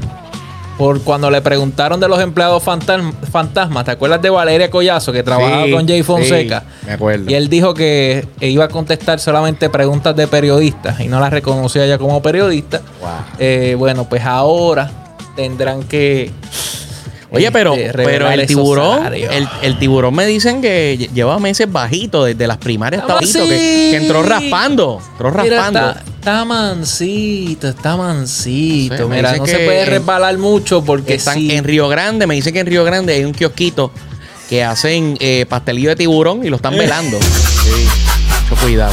Por 0.80 1.02
cuando 1.02 1.30
le 1.30 1.42
preguntaron 1.42 2.00
de 2.00 2.08
los 2.08 2.18
empleados 2.22 2.64
fantasm- 2.64 3.12
fantasmas, 3.30 3.84
¿te 3.84 3.90
acuerdas 3.90 4.22
de 4.22 4.30
Valeria 4.30 4.70
Collazo 4.70 5.12
que 5.12 5.22
trabajaba 5.22 5.66
Sí, 5.66 5.72
con 5.72 5.87
Jay 5.87 6.02
Fonseca? 6.02 6.60
sí, 6.80 6.87
me 6.87 6.92
acuerdo. 6.94 7.30
Y 7.30 7.34
él 7.34 7.50
dijo 7.50 7.75
que 7.75 8.26
iba 8.40 8.64
a 8.64 8.68
contestar 8.68 9.20
solamente 9.20 9.68
preguntas 9.68 10.16
de 10.16 10.26
periodistas 10.26 10.99
y 11.00 11.06
no 11.08 11.20
las 11.20 11.30
reconocía 11.34 11.84
ya 11.87 11.99
como 11.99 12.22
periodista. 12.22 12.80
Wow. 13.02 13.10
Eh, 13.38 13.75
bueno, 13.78 14.08
pues 14.08 14.25
ahora 14.25 14.90
tendrán 15.37 15.82
que. 15.82 16.30
Oye, 17.32 17.52
pero, 17.52 17.75
este, 17.75 17.92
pero 17.92 18.06
revelar 18.26 18.40
el 18.40 18.46
tiburón, 18.46 19.14
el, 19.14 19.49
el 19.62 19.78
tiburón 19.78 20.14
me 20.14 20.26
dicen 20.26 20.60
que 20.60 20.99
lle- 20.99 21.12
lleva 21.12 21.38
meses 21.38 21.70
bajito, 21.70 22.25
desde 22.25 22.46
las 22.49 22.56
primarias 22.58 23.02
está 23.02 23.14
bajito, 23.14 23.46
que, 23.46 23.88
que 23.92 23.96
entró 23.96 24.22
raspando, 24.22 25.00
entró 25.12 25.30
Mira, 25.42 25.56
raspando. 25.58 25.90
está, 25.90 26.02
está 26.18 26.44
mansito, 26.44 27.68
está 27.68 27.96
mansito. 27.96 28.96
Sí, 28.96 29.02
Mira, 29.08 29.37
no 29.37 29.46
se 29.46 29.58
puede 29.58 29.82
en- 29.82 29.87
resbalar 29.90 30.37
mucho 30.38 30.84
porque 30.84 31.14
Están 31.14 31.34
sí. 31.37 31.52
en 31.52 31.62
Río 31.64 31.88
Grande, 31.88 32.26
me 32.26 32.34
dicen 32.34 32.52
que 32.52 32.60
en 32.60 32.66
Río 32.66 32.82
Grande 32.84 33.12
hay 33.14 33.25
un 33.25 33.32
kiosquito 33.32 33.92
que 34.49 34.64
hacen 34.64 35.16
eh, 35.20 35.46
pastelillo 35.49 35.90
de 35.90 35.96
tiburón 35.96 36.44
y 36.44 36.49
lo 36.50 36.56
están 36.56 36.76
velando. 36.76 37.16
Sí, 37.20 37.87
mucho 38.50 38.60
cuidado. 38.60 38.92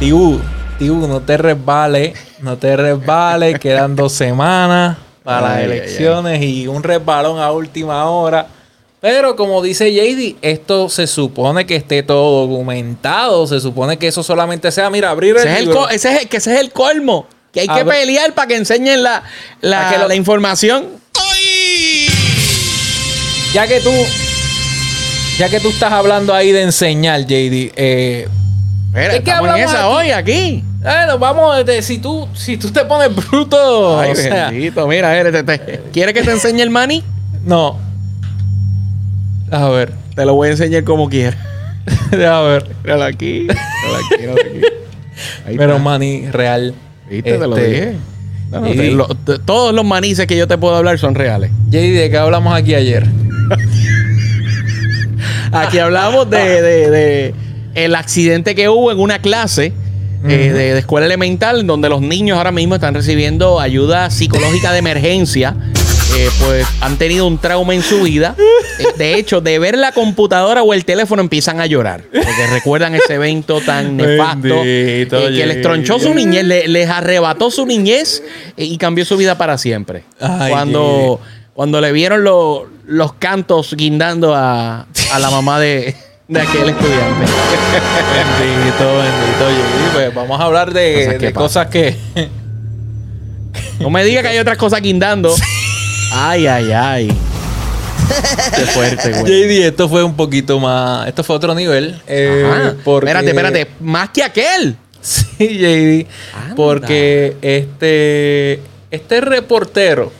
Tibu, 0.00 0.40
Tibu, 0.78 1.06
no 1.06 1.20
te 1.20 1.36
resbales, 1.36 2.18
no 2.40 2.56
te 2.56 2.76
resbales, 2.76 3.58
quedan 3.60 3.94
dos 3.96 4.12
semanas 4.12 4.96
para 5.28 5.40
las 5.42 5.50
Ay, 5.58 5.58
ay, 5.58 5.64
elecciones 5.64 6.42
y 6.42 6.66
un 6.66 6.82
resbalón 6.82 7.38
a 7.38 7.50
última 7.52 8.08
hora. 8.08 8.46
Pero 9.00 9.36
como 9.36 9.60
dice 9.62 9.92
JD, 9.92 10.36
esto 10.40 10.88
se 10.88 11.06
supone 11.06 11.66
que 11.66 11.76
esté 11.76 12.02
todo 12.02 12.46
documentado, 12.46 13.46
se 13.46 13.60
supone 13.60 13.98
que 13.98 14.08
eso 14.08 14.22
solamente 14.22 14.72
sea, 14.72 14.88
mira, 14.88 15.10
abrir 15.10 15.36
el 15.36 15.46
Ese 15.46 15.52
es 15.52 15.58
el, 15.60 15.76
ese 15.90 16.16
es 16.16 16.26
que 16.26 16.38
ese 16.38 16.54
es 16.54 16.60
el 16.60 16.72
colmo. 16.72 17.26
Que 17.52 17.60
hay 17.60 17.66
A 17.68 17.74
que 17.74 17.84
ver. 17.84 17.94
pelear 18.00 18.32
para 18.32 18.48
que 18.48 18.56
enseñen 18.56 19.02
la, 19.02 19.22
la, 19.60 19.90
que 19.90 19.98
lo- 19.98 20.08
la 20.08 20.14
información. 20.14 20.86
Ya 23.52 23.66
que 23.66 23.80
tú, 23.80 23.92
ya 25.38 25.48
que 25.48 25.60
tú 25.60 25.68
estás 25.68 25.92
hablando 25.92 26.34
ahí 26.34 26.52
de 26.52 26.62
enseñar, 26.62 27.20
JD, 27.26 27.72
eh, 27.76 28.28
Espera, 28.88 29.12
¿De 29.14 29.22
qué 29.22 29.30
estamos 29.30 29.44
en 29.48 29.50
hablamos 29.52 29.74
esa 29.74 29.84
aquí? 29.86 29.94
hoy, 29.94 30.10
aquí. 30.10 30.64
Bueno, 30.82 31.18
vamos, 31.18 31.64
de, 31.66 31.82
si 31.82 31.98
tú, 31.98 32.28
si 32.34 32.56
tú 32.56 32.70
te 32.70 32.84
pones 32.84 33.14
bruto, 33.14 33.98
Ay, 34.00 34.12
o 34.12 34.14
sea, 34.14 34.50
bendito. 34.50 34.86
Mira, 34.86 35.10
a 35.10 35.14
ver, 35.22 35.32
te- 35.32 35.42
te- 35.42 35.80
¿quieres 35.92 36.14
que 36.14 36.22
te 36.22 36.30
enseñe 36.30 36.60
el 36.62 36.70
maní? 36.70 37.02
no. 37.44 37.78
A 39.50 39.66
ver, 39.70 39.92
Te 40.14 40.26
lo 40.26 40.34
voy 40.34 40.48
a 40.48 40.50
enseñar 40.50 40.84
como 40.84 41.08
quieras. 41.08 41.36
a 42.12 42.40
ver. 42.42 42.66
Míralo 42.84 43.04
aquí. 43.04 43.46
Míralo 43.48 43.96
aquí, 43.96 44.14
míralo 44.20 44.40
aquí. 44.40 44.60
Ahí 45.46 45.56
Pero 45.56 45.72
está. 45.72 45.82
maní 45.82 46.26
real. 46.30 46.74
¿Viste? 47.08 47.38
Te 47.38 47.46
lo 47.46 47.56
Este, 47.56 47.68
dije. 47.70 47.96
No, 48.50 48.60
no, 48.60 48.68
y- 48.68 48.76
te- 48.76 48.90
lo- 48.90 49.06
te- 49.08 49.38
todos 49.38 49.74
los 49.74 49.86
manices 49.86 50.26
que 50.26 50.36
yo 50.36 50.46
te 50.46 50.58
puedo 50.58 50.76
hablar 50.76 50.98
son 50.98 51.14
reales. 51.14 51.50
JD, 51.70 51.98
¿de 51.98 52.10
qué 52.10 52.18
hablamos 52.18 52.54
aquí 52.54 52.74
ayer? 52.74 53.06
Aquí 55.52 55.78
hablamos 55.78 56.28
de, 56.28 56.62
de- 56.62 56.90
de 56.90 57.34
el 57.74 57.94
accidente 57.94 58.54
que 58.54 58.68
hubo 58.68 58.92
en 58.92 58.98
una 59.00 59.20
clase 59.20 59.72
eh, 60.24 60.52
de, 60.52 60.72
de 60.74 60.78
escuela 60.78 61.06
elemental 61.06 61.66
donde 61.66 61.88
los 61.88 62.00
niños 62.00 62.36
ahora 62.38 62.52
mismo 62.52 62.74
están 62.74 62.94
recibiendo 62.94 63.60
ayuda 63.60 64.10
psicológica 64.10 64.72
de 64.72 64.78
emergencia. 64.78 65.54
Eh, 66.16 66.30
pues 66.40 66.66
han 66.80 66.96
tenido 66.96 67.26
un 67.26 67.36
trauma 67.38 67.74
en 67.74 67.82
su 67.82 68.02
vida. 68.02 68.34
Eh, 68.78 68.86
de 68.96 69.14
hecho, 69.16 69.40
de 69.42 69.58
ver 69.58 69.76
la 69.76 69.92
computadora 69.92 70.62
o 70.62 70.72
el 70.72 70.84
teléfono 70.86 71.20
empiezan 71.20 71.60
a 71.60 71.66
llorar. 71.66 72.02
Porque 72.10 72.46
recuerdan 72.50 72.94
ese 72.94 73.14
evento 73.14 73.60
tan 73.60 73.96
nefasto 73.98 74.62
eh, 74.64 75.06
Bendito, 75.10 75.18
que 75.36 75.46
les 75.46 75.60
tronchó 75.62 75.98
su 75.98 76.14
niñez, 76.14 76.44
le- 76.44 76.66
les 76.66 76.88
arrebató 76.88 77.50
su 77.50 77.66
niñez 77.66 78.22
y 78.56 78.78
cambió 78.78 79.04
su 79.04 79.16
vida 79.18 79.36
para 79.36 79.58
siempre. 79.58 80.04
Ay, 80.18 80.50
cuando, 80.50 81.20
cuando 81.52 81.80
le 81.82 81.92
vieron 81.92 82.24
lo- 82.24 82.66
los 82.86 83.12
cantos 83.12 83.74
guindando 83.76 84.34
a, 84.34 84.86
a 85.12 85.18
la 85.18 85.30
mamá 85.30 85.60
de, 85.60 85.94
de 86.28 86.40
aquel 86.40 86.68
estudiante. 86.68 87.24
bendito, 88.40 88.98
bendito 88.98 89.50
JD. 89.50 89.92
Pues 89.94 90.14
vamos 90.14 90.40
a 90.40 90.44
hablar 90.44 90.72
de 90.72 90.94
Cosas 91.04 91.18
que 91.18 91.26
de 91.26 91.32
cosas 91.32 91.66
que... 91.68 91.96
No 93.80 93.90
me 93.90 94.04
diga 94.04 94.22
que 94.22 94.28
hay 94.28 94.38
otras 94.38 94.58
cosas 94.58 94.80
guindando. 94.82 95.34
Ay, 96.12 96.46
ay, 96.46 96.72
ay. 96.72 97.08
Qué 98.54 98.62
fuerte, 98.66 99.10
güey. 99.20 99.24
JD, 99.24 99.66
esto 99.68 99.88
fue 99.88 100.02
un 100.02 100.14
poquito 100.16 100.58
más... 100.58 101.06
Esto 101.06 101.22
fue 101.24 101.36
otro 101.36 101.54
nivel. 101.54 102.00
eh, 102.06 102.44
Ajá. 102.50 102.74
porque- 102.84 103.06
Espérate, 103.08 103.28
espérate. 103.28 103.68
Más 103.80 104.10
que 104.10 104.22
aquel. 104.24 104.76
Sí, 105.00 105.36
JD. 105.38 106.06
Anda. 106.36 106.54
Porque 106.56 107.36
este... 107.40 108.60
Este 108.90 109.20
reportero 109.20 110.12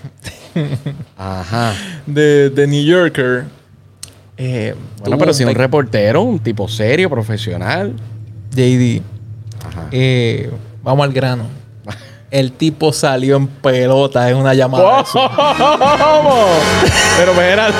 Ajá. 1.16 1.74
de, 2.06 2.50
de 2.50 2.66
New 2.66 2.84
Yorker... 2.84 3.44
eh, 4.38 4.74
Bueno, 5.00 5.18
pero 5.18 5.34
si 5.34 5.44
un 5.44 5.54
reportero, 5.54 6.22
un 6.22 6.38
tipo 6.38 6.68
serio, 6.68 7.10
profesional. 7.10 7.92
JD... 8.54 9.02
Ajá. 9.66 9.88
Eh, 9.92 10.50
vamos 10.82 11.04
al 11.04 11.12
grano. 11.12 11.44
El 12.30 12.52
tipo 12.52 12.92
salió 12.92 13.36
en 13.36 13.46
pelota 13.46 14.28
en 14.28 14.36
una 14.36 14.52
llamada. 14.54 15.02
¿Cómo? 15.12 16.46
Pero 17.16 17.32
espérate. 17.32 17.74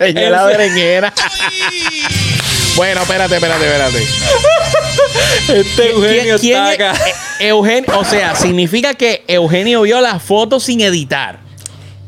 Ese- 0.00 0.46
berenjena. 0.46 1.12
bueno, 2.76 3.02
espérate, 3.02 3.34
espérate, 3.34 3.64
espérate. 3.66 4.06
Este 5.60 5.90
Eugenio 5.90 6.38
¿Quién- 6.38 6.62
quién 6.62 6.66
está 6.72 6.92
acá. 6.92 7.00
Eugenio, 7.40 7.98
o 7.98 8.04
sea, 8.04 8.34
significa 8.34 8.94
que 8.94 9.22
Eugenio 9.28 9.82
vio 9.82 10.00
las 10.00 10.22
fotos 10.22 10.64
sin 10.64 10.80
editar. 10.80 11.38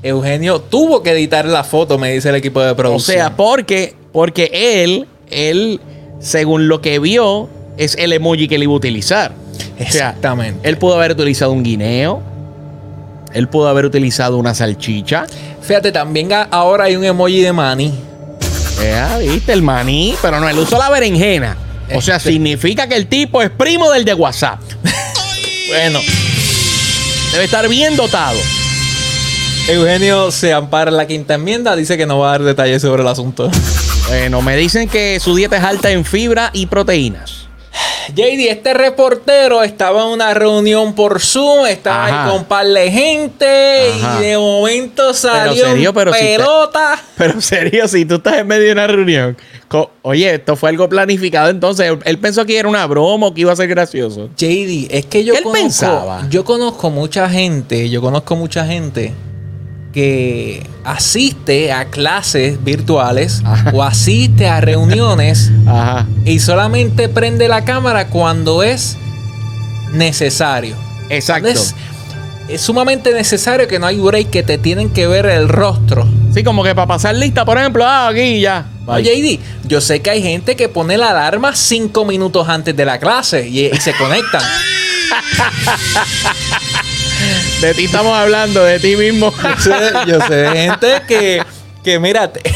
Eugenio 0.02 0.60
tuvo 0.60 1.02
que 1.02 1.10
editar 1.12 1.44
la 1.46 1.62
foto, 1.64 1.98
me 1.98 2.12
dice 2.12 2.28
el 2.30 2.34
equipo 2.36 2.60
de 2.60 2.70
O 2.70 2.76
producción. 2.76 3.16
sea, 3.16 3.36
porque, 3.36 3.94
porque 4.12 4.50
él, 4.82 5.06
él, 5.30 5.80
según 6.20 6.68
lo 6.68 6.80
que 6.80 6.98
vio, 6.98 7.48
es 7.76 7.94
el 7.98 8.12
emoji 8.12 8.48
que 8.48 8.56
él 8.56 8.64
iba 8.64 8.72
a 8.72 8.76
utilizar. 8.76 9.32
O 9.32 9.76
sea, 9.76 9.86
Exactamente. 9.86 10.68
él 10.68 10.76
pudo 10.78 10.94
haber 10.94 11.12
utilizado 11.12 11.52
un 11.52 11.62
guineo. 11.62 12.20
Él 13.32 13.48
pudo 13.48 13.68
haber 13.68 13.84
utilizado 13.86 14.36
una 14.38 14.54
salchicha. 14.54 15.26
Fíjate, 15.62 15.90
también 15.92 16.28
ahora 16.50 16.84
hay 16.84 16.96
un 16.96 17.04
emoji 17.04 17.40
de 17.40 17.52
Manny. 17.52 17.92
Ya, 18.82 19.16
viste, 19.18 19.52
el 19.52 19.62
maní, 19.62 20.14
pero 20.20 20.40
no, 20.40 20.48
él 20.48 20.58
usó 20.58 20.76
la 20.76 20.90
berenjena. 20.90 21.56
O 21.94 22.00
sea, 22.02 22.16
Este- 22.16 22.30
significa 22.32 22.88
que 22.88 22.96
el 22.96 23.06
tipo 23.06 23.40
es 23.40 23.50
primo 23.50 23.90
del 23.90 24.04
de 24.04 24.14
WhatsApp. 24.14 24.60
Bueno, 25.68 26.00
Debe 27.32 27.44
estar 27.44 27.66
bien 27.68 27.96
dotado. 27.96 28.36
Eugenio 29.68 30.30
se 30.32 30.52
ampara 30.52 30.90
en 30.90 30.96
la 30.96 31.06
quinta 31.06 31.34
enmienda, 31.34 31.76
dice 31.76 31.96
que 31.96 32.04
no 32.06 32.18
va 32.18 32.28
a 32.28 32.30
dar 32.32 32.42
detalles 32.42 32.82
sobre 32.82 33.02
el 33.02 33.08
asunto. 33.08 33.50
Bueno, 34.08 34.42
me 34.42 34.56
dicen 34.56 34.88
que 34.88 35.20
su 35.20 35.34
dieta 35.36 35.56
es 35.56 35.62
alta 35.62 35.90
en 35.90 36.04
fibra 36.04 36.50
y 36.52 36.66
proteínas. 36.66 37.42
JD, 38.08 38.50
este 38.50 38.74
reportero 38.74 39.62
estaba 39.62 40.02
en 40.02 40.08
una 40.08 40.34
reunión 40.34 40.94
por 40.94 41.20
Zoom, 41.20 41.66
estaba 41.66 42.06
Ajá. 42.06 42.24
ahí 42.24 42.30
con 42.30 42.38
un 42.40 42.44
par 42.46 42.66
de 42.66 42.90
gente 42.90 43.90
Ajá. 44.02 44.18
y 44.20 44.26
de 44.26 44.36
momento 44.36 45.14
salió 45.14 45.64
serio, 45.64 45.94
pero 45.94 46.12
si 46.12 46.18
te- 46.18 46.36
pelota. 46.36 47.00
Pero 47.16 47.34
en 47.34 47.42
serio, 47.42 47.86
si 47.86 48.04
tú 48.04 48.16
estás 48.16 48.38
en 48.38 48.48
medio 48.48 48.66
de 48.66 48.72
una 48.72 48.88
reunión, 48.88 49.36
oye, 50.02 50.34
esto 50.34 50.56
fue 50.56 50.70
algo 50.70 50.88
planificado 50.88 51.48
entonces. 51.48 51.92
Él, 52.04 52.18
pensó 52.18 52.44
que 52.44 52.58
era 52.58 52.68
una 52.68 52.84
broma 52.86 53.28
o 53.28 53.34
que 53.34 53.42
iba 53.42 53.52
a 53.52 53.56
ser 53.56 53.68
gracioso. 53.68 54.28
JD, 54.36 54.88
es 54.90 55.06
que 55.06 55.22
yo 55.24 55.32
¿Qué 55.32 55.38
él 55.38 55.44
conozco, 55.44 55.62
pensaba? 55.62 56.26
yo 56.28 56.44
conozco 56.44 56.90
mucha 56.90 57.28
gente, 57.30 57.88
yo 57.88 58.00
conozco 58.02 58.34
mucha 58.34 58.66
gente 58.66 59.14
que 59.92 60.66
asiste 60.84 61.72
a 61.72 61.86
clases 61.86 62.62
virtuales 62.64 63.42
Ajá. 63.44 63.70
o 63.74 63.82
asiste 63.82 64.48
a 64.48 64.60
reuniones 64.60 65.50
Ajá. 65.66 66.06
y 66.24 66.38
solamente 66.38 67.08
prende 67.08 67.48
la 67.48 67.64
cámara 67.64 68.08
cuando 68.08 68.62
es 68.62 68.96
necesario. 69.92 70.76
Exacto. 71.10 71.48
Es, 71.48 71.74
es 72.48 72.60
sumamente 72.60 73.12
necesario 73.12 73.68
que 73.68 73.78
no 73.78 73.86
hay 73.86 73.98
break 73.98 74.30
que 74.30 74.42
te 74.42 74.58
tienen 74.58 74.90
que 74.90 75.06
ver 75.06 75.26
el 75.26 75.48
rostro. 75.48 76.08
Sí, 76.34 76.42
como 76.42 76.64
que 76.64 76.74
para 76.74 76.86
pasar 76.86 77.14
lista, 77.14 77.44
por 77.44 77.58
ejemplo, 77.58 77.84
ah, 77.86 78.08
aquí 78.08 78.40
ya. 78.40 78.66
Oye, 78.86 79.38
JD, 79.38 79.68
yo 79.68 79.80
sé 79.80 80.00
que 80.00 80.10
hay 80.10 80.22
gente 80.22 80.56
que 80.56 80.68
pone 80.68 80.96
la 80.96 81.10
alarma 81.10 81.54
cinco 81.54 82.04
minutos 82.04 82.48
antes 82.48 82.74
de 82.74 82.84
la 82.84 82.98
clase 82.98 83.46
y, 83.46 83.66
y 83.66 83.76
se 83.76 83.92
conectan. 83.94 84.42
De 87.62 87.74
ti 87.74 87.84
estamos 87.84 88.12
hablando, 88.18 88.64
de 88.64 88.80
ti 88.80 88.96
mismo. 88.96 89.32
Yo 89.40 89.56
sé, 89.62 89.92
yo 90.08 90.20
sé 90.26 90.48
gente 90.52 90.88
que, 91.06 91.42
que 91.84 92.00
mírate. 92.00 92.42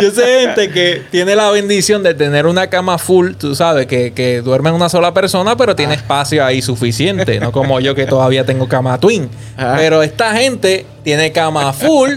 Yo 0.00 0.12
sé 0.12 0.42
gente 0.42 0.70
que 0.70 1.02
tiene 1.10 1.34
la 1.34 1.50
bendición 1.50 2.04
de 2.04 2.14
tener 2.14 2.46
una 2.46 2.68
cama 2.68 2.98
full, 2.98 3.32
tú 3.32 3.56
sabes, 3.56 3.86
que, 3.86 4.12
que 4.12 4.40
duerme 4.40 4.68
en 4.68 4.76
una 4.76 4.88
sola 4.88 5.12
persona, 5.12 5.56
pero 5.56 5.74
tiene 5.74 5.94
espacio 5.94 6.44
ahí 6.44 6.62
suficiente, 6.62 7.40
no 7.40 7.50
como 7.50 7.80
yo 7.80 7.96
que 7.96 8.06
todavía 8.06 8.46
tengo 8.46 8.68
cama 8.68 9.00
twin. 9.00 9.28
Ah. 9.56 9.74
Pero 9.76 10.04
esta 10.04 10.32
gente 10.36 10.86
tiene 11.02 11.32
cama 11.32 11.72
full 11.72 12.12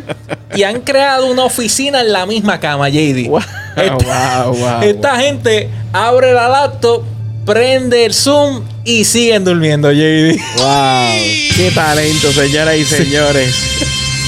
y 0.55 0.61
han 0.61 0.81
creado 0.81 1.25
una 1.25 1.45
oficina 1.45 2.01
en 2.01 2.13
la 2.13 2.27
misma 2.27 2.59
cama, 2.59 2.89
JD. 2.89 3.27
Wow, 3.27 3.41
esta, 3.75 4.45
wow, 4.45 4.55
wow, 4.55 4.81
esta 4.83 5.15
gente 5.17 5.69
abre 5.91 6.33
la 6.33 6.47
laptop, 6.47 7.03
prende 7.45 8.05
el 8.05 8.13
Zoom 8.13 8.63
y 8.83 9.03
siguen 9.05 9.43
durmiendo, 9.43 9.91
JD. 9.91 10.37
Wow. 10.57 11.13
Qué 11.55 11.71
talento, 11.73 12.31
señoras 12.31 12.75
y 12.77 12.85
señores. 12.85 13.55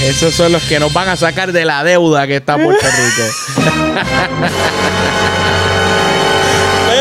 Esos 0.02 0.34
son 0.34 0.52
los 0.52 0.62
que 0.64 0.80
nos 0.80 0.92
van 0.92 1.08
a 1.08 1.16
sacar 1.16 1.52
de 1.52 1.64
la 1.64 1.84
deuda 1.84 2.26
que 2.26 2.36
está 2.36 2.56
Puerto 2.56 2.86
Rico. 2.86 3.22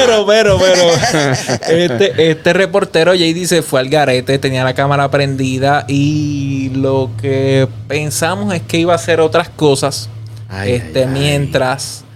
Pero, 0.03 0.25
pero, 0.25 0.57
pero. 0.59 0.83
Este, 1.69 2.31
este 2.31 2.53
reportero 2.53 3.13
JD 3.13 3.45
se 3.45 3.61
fue 3.61 3.79
al 3.79 3.89
garete, 3.89 4.37
tenía 4.39 4.63
la 4.63 4.73
cámara 4.73 5.09
prendida 5.09 5.85
y 5.87 6.69
lo 6.73 7.09
que 7.21 7.67
pensamos 7.87 8.53
es 8.53 8.61
que 8.61 8.77
iba 8.77 8.93
a 8.93 8.97
hacer 8.97 9.19
otras 9.19 9.49
cosas. 9.49 10.09
Ay, 10.49 10.73
este, 10.73 11.05
ay, 11.05 11.05
ay. 11.05 12.10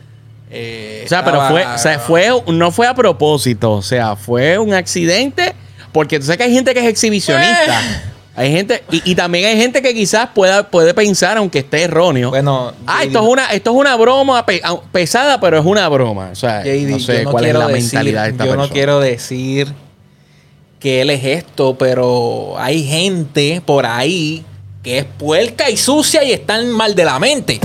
Eh, 0.55 1.01
O 1.05 1.09
sea, 1.09 1.24
pero 1.25 1.41
fue, 1.50 1.65
o 1.65 1.77
sea, 1.77 2.00
fue, 2.00 2.29
no 2.47 2.71
fue 2.71 2.88
a 2.88 2.93
propósito. 2.93 3.74
O 3.74 3.81
sea, 3.81 4.15
fue 4.15 4.57
un 4.57 4.74
accidente. 4.74 5.53
Porque 5.91 6.19
tú 6.19 6.25
sabes 6.25 6.38
que 6.38 6.43
hay 6.43 6.53
gente 6.53 6.74
que 6.74 6.79
es 6.81 6.85
exhibicionista. 6.88 7.81
Eh. 7.81 8.01
Hay 8.38 8.51
gente, 8.51 8.83
y, 8.91 9.12
y 9.12 9.15
también 9.15 9.45
hay 9.45 9.55
gente 9.55 9.81
que 9.81 9.93
quizás 9.93 10.27
pueda, 10.35 10.69
puede 10.69 10.93
pensar, 10.93 11.38
aunque 11.38 11.59
esté 11.59 11.83
erróneo. 11.83 12.31
Bueno, 12.31 12.74
ah, 12.85 13.00
JD, 13.03 13.07
esto 13.07 13.19
es 13.21 13.27
una, 13.29 13.45
esto 13.53 13.71
es 13.71 13.77
una 13.77 13.95
broma 13.95 14.45
pe- 14.45 14.59
ah, 14.62 14.75
pesada, 14.91 15.39
pero 15.39 15.57
es 15.57 15.65
una 15.65 15.88
broma. 15.88 16.31
O 16.33 16.35
sea, 16.35 16.62
JD, 16.62 16.89
no 16.89 17.00
sé 17.00 17.17
yo 17.19 17.24
no 17.24 17.31
cuál 17.31 17.45
es 17.45 17.51
quiero 17.53 17.59
la 17.59 17.67
decir- 17.67 17.83
mentalidad 17.93 18.24
de 18.24 18.29
esta 18.31 18.43
Yo 18.43 18.50
persona. 18.51 18.67
no 18.67 18.74
quiero 18.74 19.00
decir 19.00 19.74
que 20.81 21.01
él 21.01 21.12
es 21.12 21.24
esto, 21.24 21.77
pero 21.77 22.55
hay 22.57 22.83
gente 22.83 23.62
por 23.65 23.85
ahí 23.85 24.43
que 24.83 24.97
es 24.97 25.05
puerca 25.05 25.69
y 25.69 25.77
sucia 25.77 26.21
y 26.25 26.33
están 26.33 26.69
mal 26.71 26.93
de 26.93 27.05
la 27.05 27.17
mente. 27.19 27.62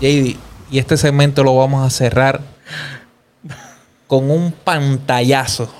JD, 0.00 0.36
y 0.70 0.78
este 0.78 0.96
segmento 0.96 1.42
lo 1.44 1.56
vamos 1.56 1.86
a 1.86 1.90
cerrar 1.90 2.40
con 4.06 4.30
un 4.30 4.52
pantallazo. 4.52 5.72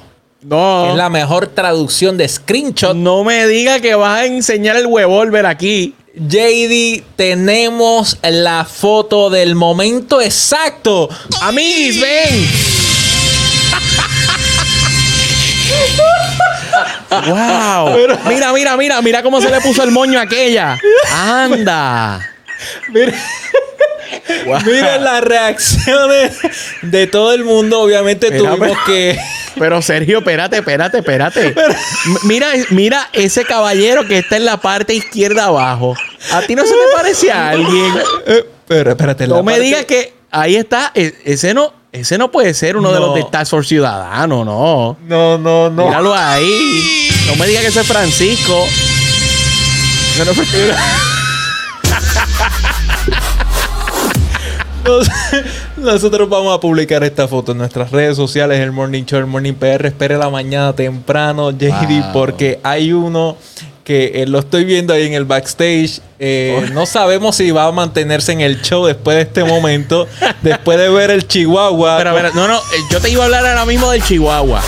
No, 0.42 0.90
Es 0.90 0.96
la 0.96 1.08
mejor 1.10 1.48
traducción 1.48 2.16
de 2.16 2.28
screenshot. 2.28 2.94
no 2.94 3.24
me 3.24 3.46
diga 3.46 3.80
que 3.80 3.94
vas 3.94 4.20
a 4.20 4.26
enseñar 4.26 4.76
el 4.76 4.86
huevolver 4.86 5.46
aquí. 5.46 5.94
JD, 6.14 7.04
tenemos 7.16 8.18
la 8.22 8.64
foto 8.64 9.30
del 9.30 9.54
momento 9.54 10.20
exacto. 10.20 11.08
Amiguis, 11.42 12.00
ven. 12.00 12.48
wow. 17.10 17.96
Mira, 18.28 18.52
mira, 18.52 18.76
mira, 18.76 19.02
mira 19.02 19.22
cómo 19.22 19.40
se 19.40 19.50
le 19.50 19.60
puso 19.60 19.82
el 19.82 19.90
moño 19.90 20.18
a 20.18 20.22
aquella. 20.22 20.78
Anda. 21.12 22.20
Mira, 22.92 23.12
Wow. 24.46 24.60
Miren 24.64 25.04
las 25.04 25.22
reacciones 25.22 26.38
de 26.82 27.06
todo 27.06 27.32
el 27.34 27.44
mundo. 27.44 27.80
Obviamente 27.80 28.30
Mira, 28.30 28.50
tuvimos 28.50 28.68
pero- 28.68 28.84
que. 28.86 29.18
Pero 29.58 29.82
Sergio, 29.82 30.18
espérate, 30.18 30.58
espérate, 30.58 30.98
espérate. 30.98 31.54
Mira, 32.22 32.48
mira 32.70 33.08
ese 33.12 33.44
caballero 33.44 34.06
que 34.06 34.18
está 34.18 34.36
en 34.36 34.44
la 34.44 34.56
parte 34.58 34.94
izquierda 34.94 35.46
abajo. 35.46 35.96
¿A 36.32 36.42
ti 36.42 36.54
no 36.54 36.62
se 36.64 36.70
te 36.72 36.94
parece 36.94 37.32
a 37.32 37.48
alguien? 37.50 37.92
Eh, 38.26 38.44
Pero 38.68 38.90
espérate, 38.90 39.26
No 39.26 39.42
me 39.42 39.52
parte- 39.52 39.64
digas 39.64 39.84
que 39.84 40.12
ahí 40.30 40.54
está. 40.56 40.92
e- 40.94 41.12
Ese 41.24 41.54
no, 41.54 41.72
ese 41.90 42.18
no 42.18 42.30
puede 42.30 42.54
ser 42.54 42.76
uno 42.76 42.92
de 42.92 43.00
los 43.00 43.14
de 43.16 43.24
Task 43.24 43.50
Force 43.50 43.68
Ciudadano, 43.68 44.44
no. 44.44 44.96
No, 45.08 45.38
no, 45.38 45.70
no. 45.70 45.86
Míralo 45.86 46.14
ahí. 46.14 47.08
No 47.26 47.34
me 47.36 47.46
digas 47.48 47.62
que 47.62 47.68
ese 47.68 47.80
es 47.80 47.86
Francisco. 47.86 48.64
No 50.18 50.24
Nos- 54.88 55.08
Nosotros 55.76 56.28
vamos 56.28 56.56
a 56.56 56.60
publicar 56.60 57.04
esta 57.04 57.28
foto 57.28 57.52
en 57.52 57.58
nuestras 57.58 57.90
redes 57.92 58.16
sociales, 58.16 58.58
el 58.60 58.72
Morning 58.72 59.04
Show, 59.04 59.18
el 59.20 59.26
Morning 59.26 59.52
PR. 59.54 59.86
Espere 59.86 60.16
la 60.18 60.28
mañana 60.30 60.72
temprano, 60.74 61.50
JD, 61.50 62.02
Wow. 62.02 62.12
porque 62.12 62.58
hay 62.62 62.92
uno 62.92 63.36
que 63.84 64.22
eh, 64.22 64.26
lo 64.26 64.38
estoy 64.40 64.64
viendo 64.64 64.92
ahí 64.92 65.06
en 65.06 65.14
el 65.14 65.24
backstage. 65.24 66.00
Eh, 66.18 66.68
no 66.72 66.84
sabemos 66.84 67.36
si 67.36 67.50
va 67.52 67.66
a 67.66 67.72
mantenerse 67.72 68.32
en 68.32 68.40
el 68.40 68.60
show 68.60 68.84
después 68.86 69.16
de 69.16 69.22
este 69.22 69.44
momento, 69.44 70.06
después 70.42 70.78
de 70.78 70.88
ver 70.90 71.10
el 71.10 71.26
Chihuahua. 71.26 71.96
Pero, 71.98 72.14
pero, 72.14 72.32
no, 72.34 72.48
no, 72.48 72.56
eh, 72.56 72.60
yo 72.90 73.00
te 73.00 73.08
iba 73.10 73.22
a 73.22 73.26
hablar 73.26 73.46
ahora 73.46 73.64
mismo 73.66 73.90
del 73.90 74.02
Chihuahua. 74.02 74.62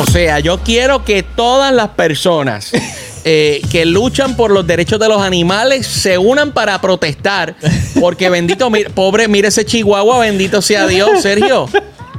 O 0.00 0.10
sea, 0.10 0.40
yo 0.40 0.58
quiero 0.60 1.04
que 1.04 1.22
todas 1.22 1.72
las 1.72 1.90
personas 1.90 2.72
eh, 3.24 3.62
que 3.70 3.84
luchan 3.86 4.36
por 4.36 4.50
los 4.50 4.66
derechos 4.66 4.98
de 5.00 5.08
los 5.08 5.22
animales 5.22 5.86
se 5.86 6.18
unan 6.18 6.52
para 6.52 6.80
protestar. 6.80 7.54
Porque 8.00 8.28
bendito, 8.30 8.70
mi- 8.70 8.84
pobre, 8.84 9.28
mira 9.28 9.48
ese 9.48 9.64
Chihuahua, 9.64 10.18
bendito 10.20 10.60
sea 10.62 10.86
Dios, 10.86 11.22
Sergio. 11.22 11.68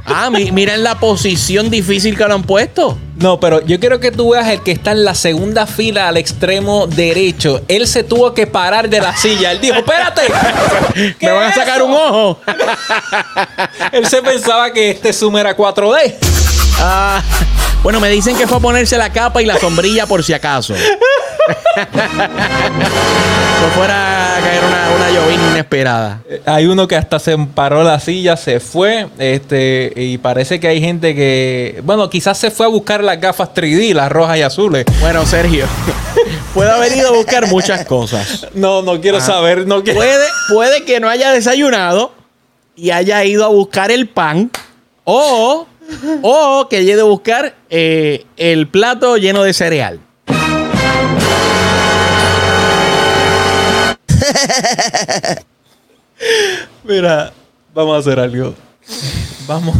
Ah, 0.08 0.30
mi- 0.30 0.52
miren 0.52 0.84
la 0.84 1.00
posición 1.00 1.68
difícil 1.68 2.16
que 2.16 2.24
lo 2.26 2.34
han 2.34 2.44
puesto. 2.44 2.96
No, 3.16 3.40
pero 3.40 3.64
yo 3.66 3.80
quiero 3.80 3.98
que 3.98 4.12
tú 4.12 4.30
veas 4.30 4.46
el 4.48 4.62
que 4.62 4.70
está 4.70 4.92
en 4.92 5.04
la 5.04 5.14
segunda 5.16 5.66
fila 5.66 6.06
al 6.08 6.16
extremo 6.16 6.86
derecho. 6.86 7.62
Él 7.66 7.88
se 7.88 8.04
tuvo 8.04 8.32
que 8.34 8.46
parar 8.46 8.88
de 8.88 9.00
la 9.00 9.16
silla. 9.16 9.50
Él 9.50 9.60
dijo, 9.60 9.74
espérate. 9.76 10.22
¿qué 11.18 11.26
Me 11.26 11.32
van 11.32 11.50
a 11.50 11.54
sacar 11.54 11.76
eso?" 11.78 11.86
un 11.86 11.94
ojo. 11.94 12.40
Él 13.92 14.06
se 14.06 14.22
pensaba 14.22 14.72
que 14.72 14.90
este 14.90 15.12
Zoom 15.12 15.36
era 15.38 15.56
4D. 15.56 16.14
Ah, 16.78 17.22
bueno, 17.86 18.00
me 18.00 18.10
dicen 18.10 18.36
que 18.36 18.48
fue 18.48 18.56
a 18.56 18.60
ponerse 18.60 18.98
la 18.98 19.12
capa 19.12 19.40
y 19.40 19.46
la 19.46 19.60
sombrilla 19.60 20.06
por 20.06 20.24
si 20.24 20.32
acaso. 20.32 20.74
no 21.76 23.68
fuera 23.76 24.36
a 24.36 24.40
caer 24.40 24.64
una, 24.64 24.90
una 24.96 25.10
llovina 25.12 25.50
inesperada. 25.52 26.20
Hay 26.46 26.66
uno 26.66 26.88
que 26.88 26.96
hasta 26.96 27.20
se 27.20 27.38
paró 27.38 27.84
la 27.84 28.00
silla, 28.00 28.36
se 28.36 28.58
fue. 28.58 29.06
Este, 29.20 29.92
y 29.94 30.18
parece 30.18 30.58
que 30.58 30.66
hay 30.66 30.80
gente 30.80 31.14
que. 31.14 31.80
Bueno, 31.84 32.10
quizás 32.10 32.36
se 32.36 32.50
fue 32.50 32.66
a 32.66 32.70
buscar 32.70 33.04
las 33.04 33.20
gafas 33.20 33.50
3D, 33.54 33.94
las 33.94 34.10
rojas 34.10 34.38
y 34.38 34.42
azules. 34.42 34.84
Bueno, 35.00 35.24
Sergio, 35.24 35.66
puede 36.54 36.72
haber 36.72 36.90
ido 36.90 37.10
a 37.10 37.12
buscar 37.12 37.46
muchas 37.46 37.84
cosas. 37.84 38.48
No, 38.52 38.82
no 38.82 39.00
quiero 39.00 39.20
saber. 39.20 39.64
No 39.64 39.84
quiero. 39.84 40.00
Puede, 40.00 40.26
puede 40.52 40.84
que 40.84 40.98
no 40.98 41.08
haya 41.08 41.30
desayunado 41.30 42.12
y 42.74 42.90
haya 42.90 43.22
ido 43.22 43.44
a 43.44 43.48
buscar 43.48 43.92
el 43.92 44.08
pan 44.08 44.50
o, 45.08 45.68
o 46.22 46.68
que 46.68 46.82
ido 46.82 47.02
a 47.02 47.08
buscar 47.08 47.54
eh, 47.70 48.24
el 48.36 48.68
plato 48.68 49.16
lleno 49.16 49.42
de 49.42 49.52
cereal. 49.52 50.00
Mira, 56.84 57.32
vamos 57.74 57.96
a 57.96 58.00
hacer 58.00 58.18
algo. 58.20 58.54
Vamos 59.46 59.76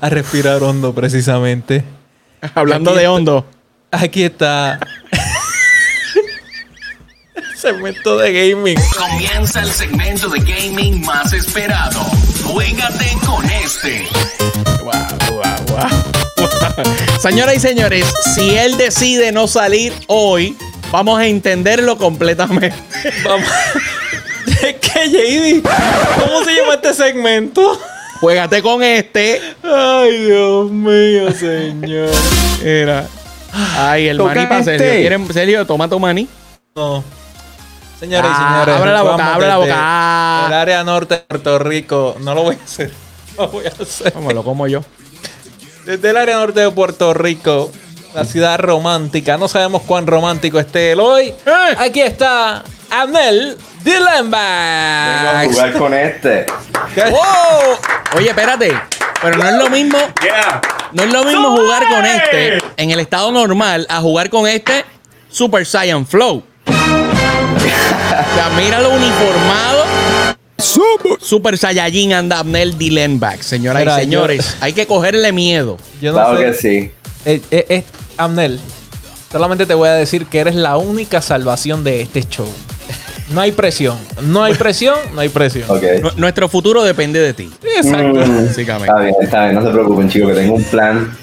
a 0.00 0.08
respirar 0.08 0.62
hondo, 0.62 0.94
precisamente. 0.94 1.84
Hablando 2.54 2.90
Aquí 2.90 2.98
de 2.98 3.04
está- 3.04 3.12
hondo. 3.12 3.46
Aquí 3.90 4.22
está. 4.24 4.80
Segmento 7.56 8.18
de 8.18 8.32
gaming. 8.32 8.76
Comienza 8.96 9.60
el 9.60 9.70
segmento 9.70 10.28
de 10.28 10.40
gaming 10.40 11.04
más 11.04 11.32
esperado. 11.32 12.00
Juégate 12.44 13.06
con 13.24 13.44
este. 13.50 14.06
Señoras 17.20 17.56
y 17.56 17.60
señores, 17.60 18.06
si 18.34 18.56
él 18.56 18.76
decide 18.76 19.30
no 19.32 19.46
salir 19.46 19.92
hoy, 20.08 20.56
vamos 20.90 21.18
a 21.20 21.26
entenderlo 21.26 21.96
completamente. 21.96 22.74
Vamos. 23.24 23.48
Es 24.46 24.74
que 24.74 25.08
JD, 25.08 25.62
¿cómo 25.62 26.44
se 26.44 26.52
llama 26.54 26.74
este 26.74 26.94
segmento? 26.94 27.80
Juégate 28.20 28.60
con 28.62 28.82
este. 28.82 29.40
Ay, 29.62 30.24
Dios 30.26 30.70
mío, 30.70 31.30
señor. 31.32 32.10
Era. 32.64 33.06
Ay, 33.76 34.08
el 34.08 34.18
maní 34.18 34.46
para 34.46 34.64
Sergio. 34.64 34.84
este. 34.86 35.00
¿Quieren, 35.00 35.32
Sergio, 35.32 35.66
toma 35.66 35.88
tu 35.88 35.98
maní? 36.00 36.28
No. 36.74 37.04
Señores 38.02 38.30
y 38.32 38.34
Ah, 38.36 38.48
señores. 38.64 38.80
abre 38.80 38.92
la 38.92 39.02
boca, 39.02 39.34
abre 39.34 39.46
la 39.46 39.56
boca. 39.58 40.44
El 40.48 40.52
área 40.54 40.82
norte 40.82 41.14
de 41.14 41.20
Puerto 41.20 41.58
Rico. 41.60 42.16
No 42.18 42.34
lo 42.34 42.42
voy 42.42 42.58
a 42.60 42.64
hacer. 42.64 42.90
No 43.38 43.44
lo 43.44 43.48
voy 43.52 43.64
a 43.64 43.68
hacer. 43.68 44.12
Vamos, 44.12 44.34
lo 44.34 44.42
como 44.42 44.66
yo. 44.66 44.80
Desde 45.86 46.10
el 46.10 46.16
área 46.16 46.36
norte 46.38 46.60
de 46.60 46.70
Puerto 46.72 47.14
Rico, 47.14 47.70
la 48.12 48.24
ciudad 48.24 48.58
romántica. 48.58 49.36
No 49.38 49.46
sabemos 49.46 49.82
cuán 49.82 50.06
romántico 50.08 50.58
esté 50.58 50.90
él 50.92 51.00
hoy. 51.00 51.28
Eh. 51.28 51.74
Aquí 51.78 52.00
está 52.00 52.64
Amel 52.90 53.56
Vengo 53.84 54.04
a 54.08 55.42
Dillenbach. 55.42 55.46
jugar 55.52 55.72
con 55.74 55.94
este. 55.94 56.46
Oye, 58.16 58.28
espérate. 58.30 58.76
Pero 59.22 59.36
no 59.38 59.48
es 59.48 59.54
lo 59.54 59.70
mismo. 59.70 59.98
No 60.90 61.02
es 61.04 61.12
lo 61.12 61.24
mismo 61.24 61.56
jugar 61.56 61.84
con 61.88 62.04
este 62.04 62.58
en 62.78 62.90
el 62.90 62.98
estado 62.98 63.30
normal 63.30 63.86
a 63.88 64.00
jugar 64.00 64.28
con 64.28 64.48
este 64.48 64.84
Super 65.30 65.64
Saiyan 65.64 66.04
Flow. 66.04 66.42
O 68.20 68.34
sea, 68.34 68.50
mira 68.56 68.80
lo 68.80 68.90
uniformado. 68.90 69.84
Super 71.20 71.58
Saiyajin 71.58 72.12
and 72.12 72.32
Abnel 72.32 72.78
Dillenbach, 72.78 73.40
señoras 73.40 73.80
Mira, 73.82 73.94
y 74.02 74.06
yo- 74.06 74.10
señores. 74.10 74.56
Hay 74.60 74.72
que 74.72 74.86
cogerle 74.86 75.32
miedo. 75.32 75.76
Yo 76.00 76.12
no 76.12 76.18
Claro 76.18 76.38
sé. 76.38 76.44
que 76.44 76.54
sí. 76.54 76.90
Eh, 77.24 77.40
eh, 77.50 77.66
eh, 77.68 77.84
Amnel, 78.16 78.60
solamente 79.30 79.66
te 79.66 79.74
voy 79.74 79.88
a 79.88 79.94
decir 79.94 80.26
que 80.26 80.38
eres 80.40 80.54
la 80.54 80.76
única 80.76 81.20
salvación 81.20 81.82
de 81.84 82.00
este 82.02 82.22
show. 82.28 82.48
No 83.30 83.40
hay 83.40 83.52
presión. 83.52 83.96
No 84.22 84.42
hay 84.44 84.54
presión, 84.54 84.96
no 85.14 85.20
hay 85.20 85.28
presión. 85.30 85.66
Nuestro 86.16 86.48
futuro 86.48 86.82
depende 86.82 87.18
de 87.20 87.32
ti. 87.32 87.50
Exacto. 87.76 88.20
Mm. 88.26 88.46
Está 88.46 88.98
bien, 89.00 89.14
está 89.20 89.42
bien. 89.44 89.54
No 89.54 89.62
se 89.66 89.70
preocupen, 89.70 90.08
chicos, 90.10 90.28
que 90.30 90.34
tengo 90.34 90.54
un 90.54 90.64
plan 90.64 91.16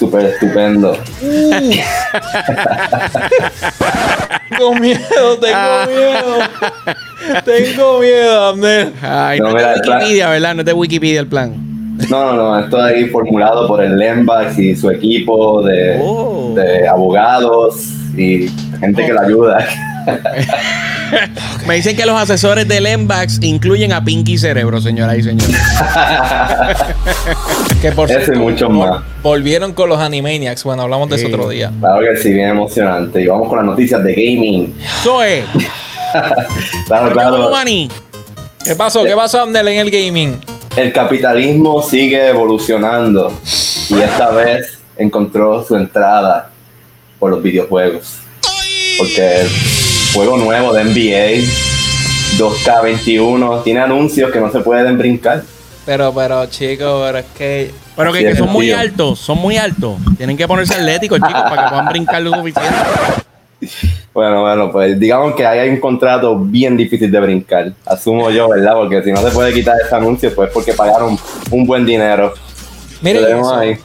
súper 0.00 0.24
estupendo. 0.26 0.96
Tengo 4.50 4.74
miedo, 4.74 5.38
tengo 5.40 5.86
miedo. 5.86 6.38
Tengo 7.44 8.00
miedo. 8.00 8.54
Ay, 9.02 9.38
No, 9.38 9.48
no, 9.48 9.54
mira, 9.54 9.68
es 9.68 9.74
de 9.74 9.74
el 9.74 9.80
plan- 9.82 9.98
Wikipedia, 9.98 10.28
¿verdad? 10.30 10.54
No 10.54 10.60
es 10.60 10.66
de 10.66 10.72
Wikipedia 10.72 11.20
el 11.20 11.26
plan. 11.26 11.54
No, 12.10 12.32
no, 12.32 12.36
no. 12.36 12.58
Esto 12.58 12.82
ahí 12.82 13.06
formulado 13.08 13.66
por 13.68 13.82
el 13.84 13.96
Lembax 13.96 14.58
y 14.58 14.74
su 14.74 14.90
equipo 14.90 15.62
de, 15.62 15.98
Oh. 16.02 16.52
de 16.56 16.88
abogados 16.88 17.76
y 18.16 18.48
gente 18.80 19.06
que 19.06 19.12
le 19.12 19.20
ayuda. 19.20 19.64
Me 21.66 21.74
dicen 21.76 21.96
que 21.96 22.06
los 22.06 22.20
asesores 22.20 22.66
del 22.68 22.86
Embax 22.86 23.38
incluyen 23.42 23.92
a 23.92 24.02
Pinky 24.04 24.38
Cerebro, 24.38 24.80
señoras 24.80 25.18
y 25.18 25.22
señores. 25.22 25.56
Que 27.82 27.92
por 27.92 28.10
Ese 28.10 28.34
y 28.34 28.38
mucho 28.38 28.68
vol- 28.68 28.90
más. 28.90 29.02
volvieron 29.22 29.72
con 29.72 29.88
los 29.88 29.98
Animaniacs. 29.98 30.64
Bueno, 30.64 30.82
hablamos 30.82 31.08
de 31.08 31.16
eso 31.16 31.28
otro 31.28 31.48
día. 31.48 31.70
Claro 31.80 32.00
que 32.00 32.16
sí, 32.20 32.32
bien 32.32 32.50
emocionante. 32.50 33.22
Y 33.22 33.26
vamos 33.26 33.48
con 33.48 33.56
las 33.58 33.66
noticias 33.66 34.02
de 34.04 34.12
gaming. 34.12 34.74
Eso 35.00 35.22
es. 35.22 35.44
Claro, 36.86 37.12
Claro. 37.12 37.50
¿Qué 38.64 38.74
pasó? 38.76 39.04
¿Qué 39.04 39.14
pasó, 39.14 39.42
Amnel, 39.42 39.68
en 39.68 39.78
el 39.78 39.90
gaming? 39.92 40.40
El 40.76 40.92
capitalismo 40.92 41.82
sigue 41.82 42.28
evolucionando 42.28 43.32
y 43.88 44.00
esta 44.00 44.30
vez 44.30 44.78
encontró 44.96 45.64
su 45.64 45.76
entrada 45.76 46.50
por 47.20 47.30
los 47.30 47.40
videojuegos. 47.40 48.16
Porque 48.98 49.42
el 49.42 49.48
juego 50.12 50.36
nuevo 50.36 50.72
de 50.72 50.84
NBA 50.84 51.46
2K21 52.38 53.62
tiene 53.62 53.80
anuncios 53.80 54.32
que 54.32 54.40
no 54.40 54.50
se 54.50 54.60
pueden 54.60 54.98
brincar. 54.98 55.44
Pero, 55.86 56.12
pero, 56.12 56.46
chicos, 56.46 57.02
pero 57.06 57.18
es 57.18 57.26
que. 57.36 57.70
Pero 57.96 58.12
que, 58.12 58.18
Sí, 58.18 58.24
que 58.24 58.36
son 58.36 58.50
muy 58.50 58.72
altos, 58.72 59.18
son 59.18 59.38
muy 59.38 59.56
altos. 59.56 59.96
Tienen 60.16 60.36
que 60.36 60.48
ponerse 60.48 60.74
atléticos, 60.74 61.18
chicos, 61.18 61.42
para 61.42 61.64
que 61.64 61.68
puedan 61.68 61.88
brincar 61.88 62.22
lo 62.22 62.32
suficiente. 62.32 62.76
Bueno, 64.12 64.40
bueno, 64.40 64.72
pues 64.72 64.98
digamos 64.98 65.34
que 65.34 65.46
ahí 65.46 65.58
hay 65.58 65.68
un 65.68 65.80
contrato 65.80 66.36
bien 66.38 66.76
difícil 66.76 67.10
de 67.10 67.20
brincar. 67.20 67.72
Asumo 67.84 68.30
yo, 68.30 68.48
¿verdad? 68.48 68.74
Porque 68.74 69.02
si 69.02 69.12
no 69.12 69.22
se 69.22 69.30
puede 69.30 69.52
quitar 69.52 69.76
ese 69.84 69.94
anuncio, 69.94 70.34
pues 70.34 70.50
porque 70.52 70.72
pagaron 70.72 71.18
un 71.50 71.66
buen 71.66 71.84
dinero. 71.84 72.34
Miren, 73.02 73.42
ahí. 73.54 73.76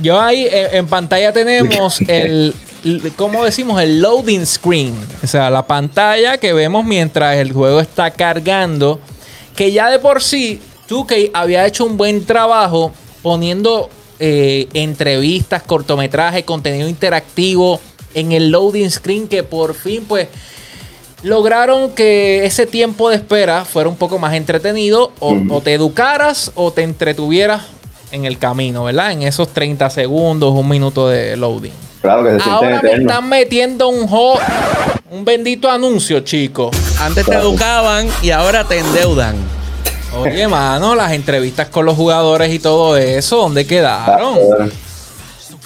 yo 0.00 0.20
ahí 0.20 0.46
en 0.50 0.86
pantalla 0.86 1.32
tenemos 1.32 2.00
el. 2.08 2.54
¿Cómo 3.16 3.44
decimos? 3.44 3.80
El 3.80 4.00
loading 4.00 4.44
screen. 4.44 4.94
O 5.22 5.26
sea, 5.26 5.50
la 5.50 5.66
pantalla 5.66 6.38
que 6.38 6.52
vemos 6.52 6.84
mientras 6.84 7.36
el 7.36 7.52
juego 7.52 7.80
está 7.80 8.10
cargando. 8.10 9.00
Que 9.54 9.70
ya 9.70 9.90
de 9.90 9.98
por 9.98 10.22
sí, 10.22 10.60
2K 10.88 11.30
había 11.32 11.66
hecho 11.66 11.84
un 11.84 11.96
buen 11.96 12.24
trabajo 12.24 12.92
poniendo 13.22 13.88
eh, 14.18 14.68
entrevistas, 14.72 15.62
cortometrajes, 15.62 16.44
contenido 16.44 16.88
interactivo 16.88 17.80
en 18.14 18.32
el 18.32 18.50
loading 18.50 18.90
screen. 18.90 19.28
Que 19.28 19.44
por 19.44 19.74
fin, 19.74 20.04
pues. 20.08 20.28
lograron 21.22 21.92
que 21.92 22.44
ese 22.44 22.66
tiempo 22.66 23.10
de 23.10 23.16
espera 23.16 23.64
fuera 23.64 23.88
un 23.88 23.96
poco 23.96 24.18
más 24.18 24.34
entretenido 24.34 25.12
o, 25.20 25.36
o 25.50 25.60
te 25.60 25.74
educaras 25.74 26.50
o 26.56 26.72
te 26.72 26.82
entretuvieras 26.82 27.62
en 28.10 28.24
el 28.24 28.38
camino, 28.38 28.84
¿verdad? 28.84 29.12
En 29.12 29.22
esos 29.22 29.48
30 29.48 29.88
segundos, 29.90 30.52
un 30.52 30.68
minuto 30.68 31.08
de 31.08 31.36
loading. 31.36 31.91
Claro 32.02 32.24
que 32.24 32.30
se 32.30 32.40
sienten 32.40 32.52
Ahora 32.52 32.68
me 32.70 32.76
eternos. 32.88 33.10
están 33.12 33.28
metiendo 33.28 33.88
un 33.88 34.06
ho- 34.10 34.38
un 35.10 35.24
bendito 35.24 35.70
anuncio, 35.70 36.20
chicos. 36.20 36.76
Antes 37.00 37.24
te 37.24 37.34
educaban 37.34 38.08
y 38.22 38.30
ahora 38.30 38.64
te 38.64 38.78
endeudan. 38.78 39.36
Oye, 40.14 40.46
mano, 40.48 40.94
las 40.94 41.12
entrevistas 41.12 41.68
con 41.68 41.86
los 41.86 41.96
jugadores 41.96 42.52
y 42.52 42.58
todo 42.58 42.96
eso, 42.96 43.36
¿dónde 43.38 43.66
quedaron? 43.66 44.36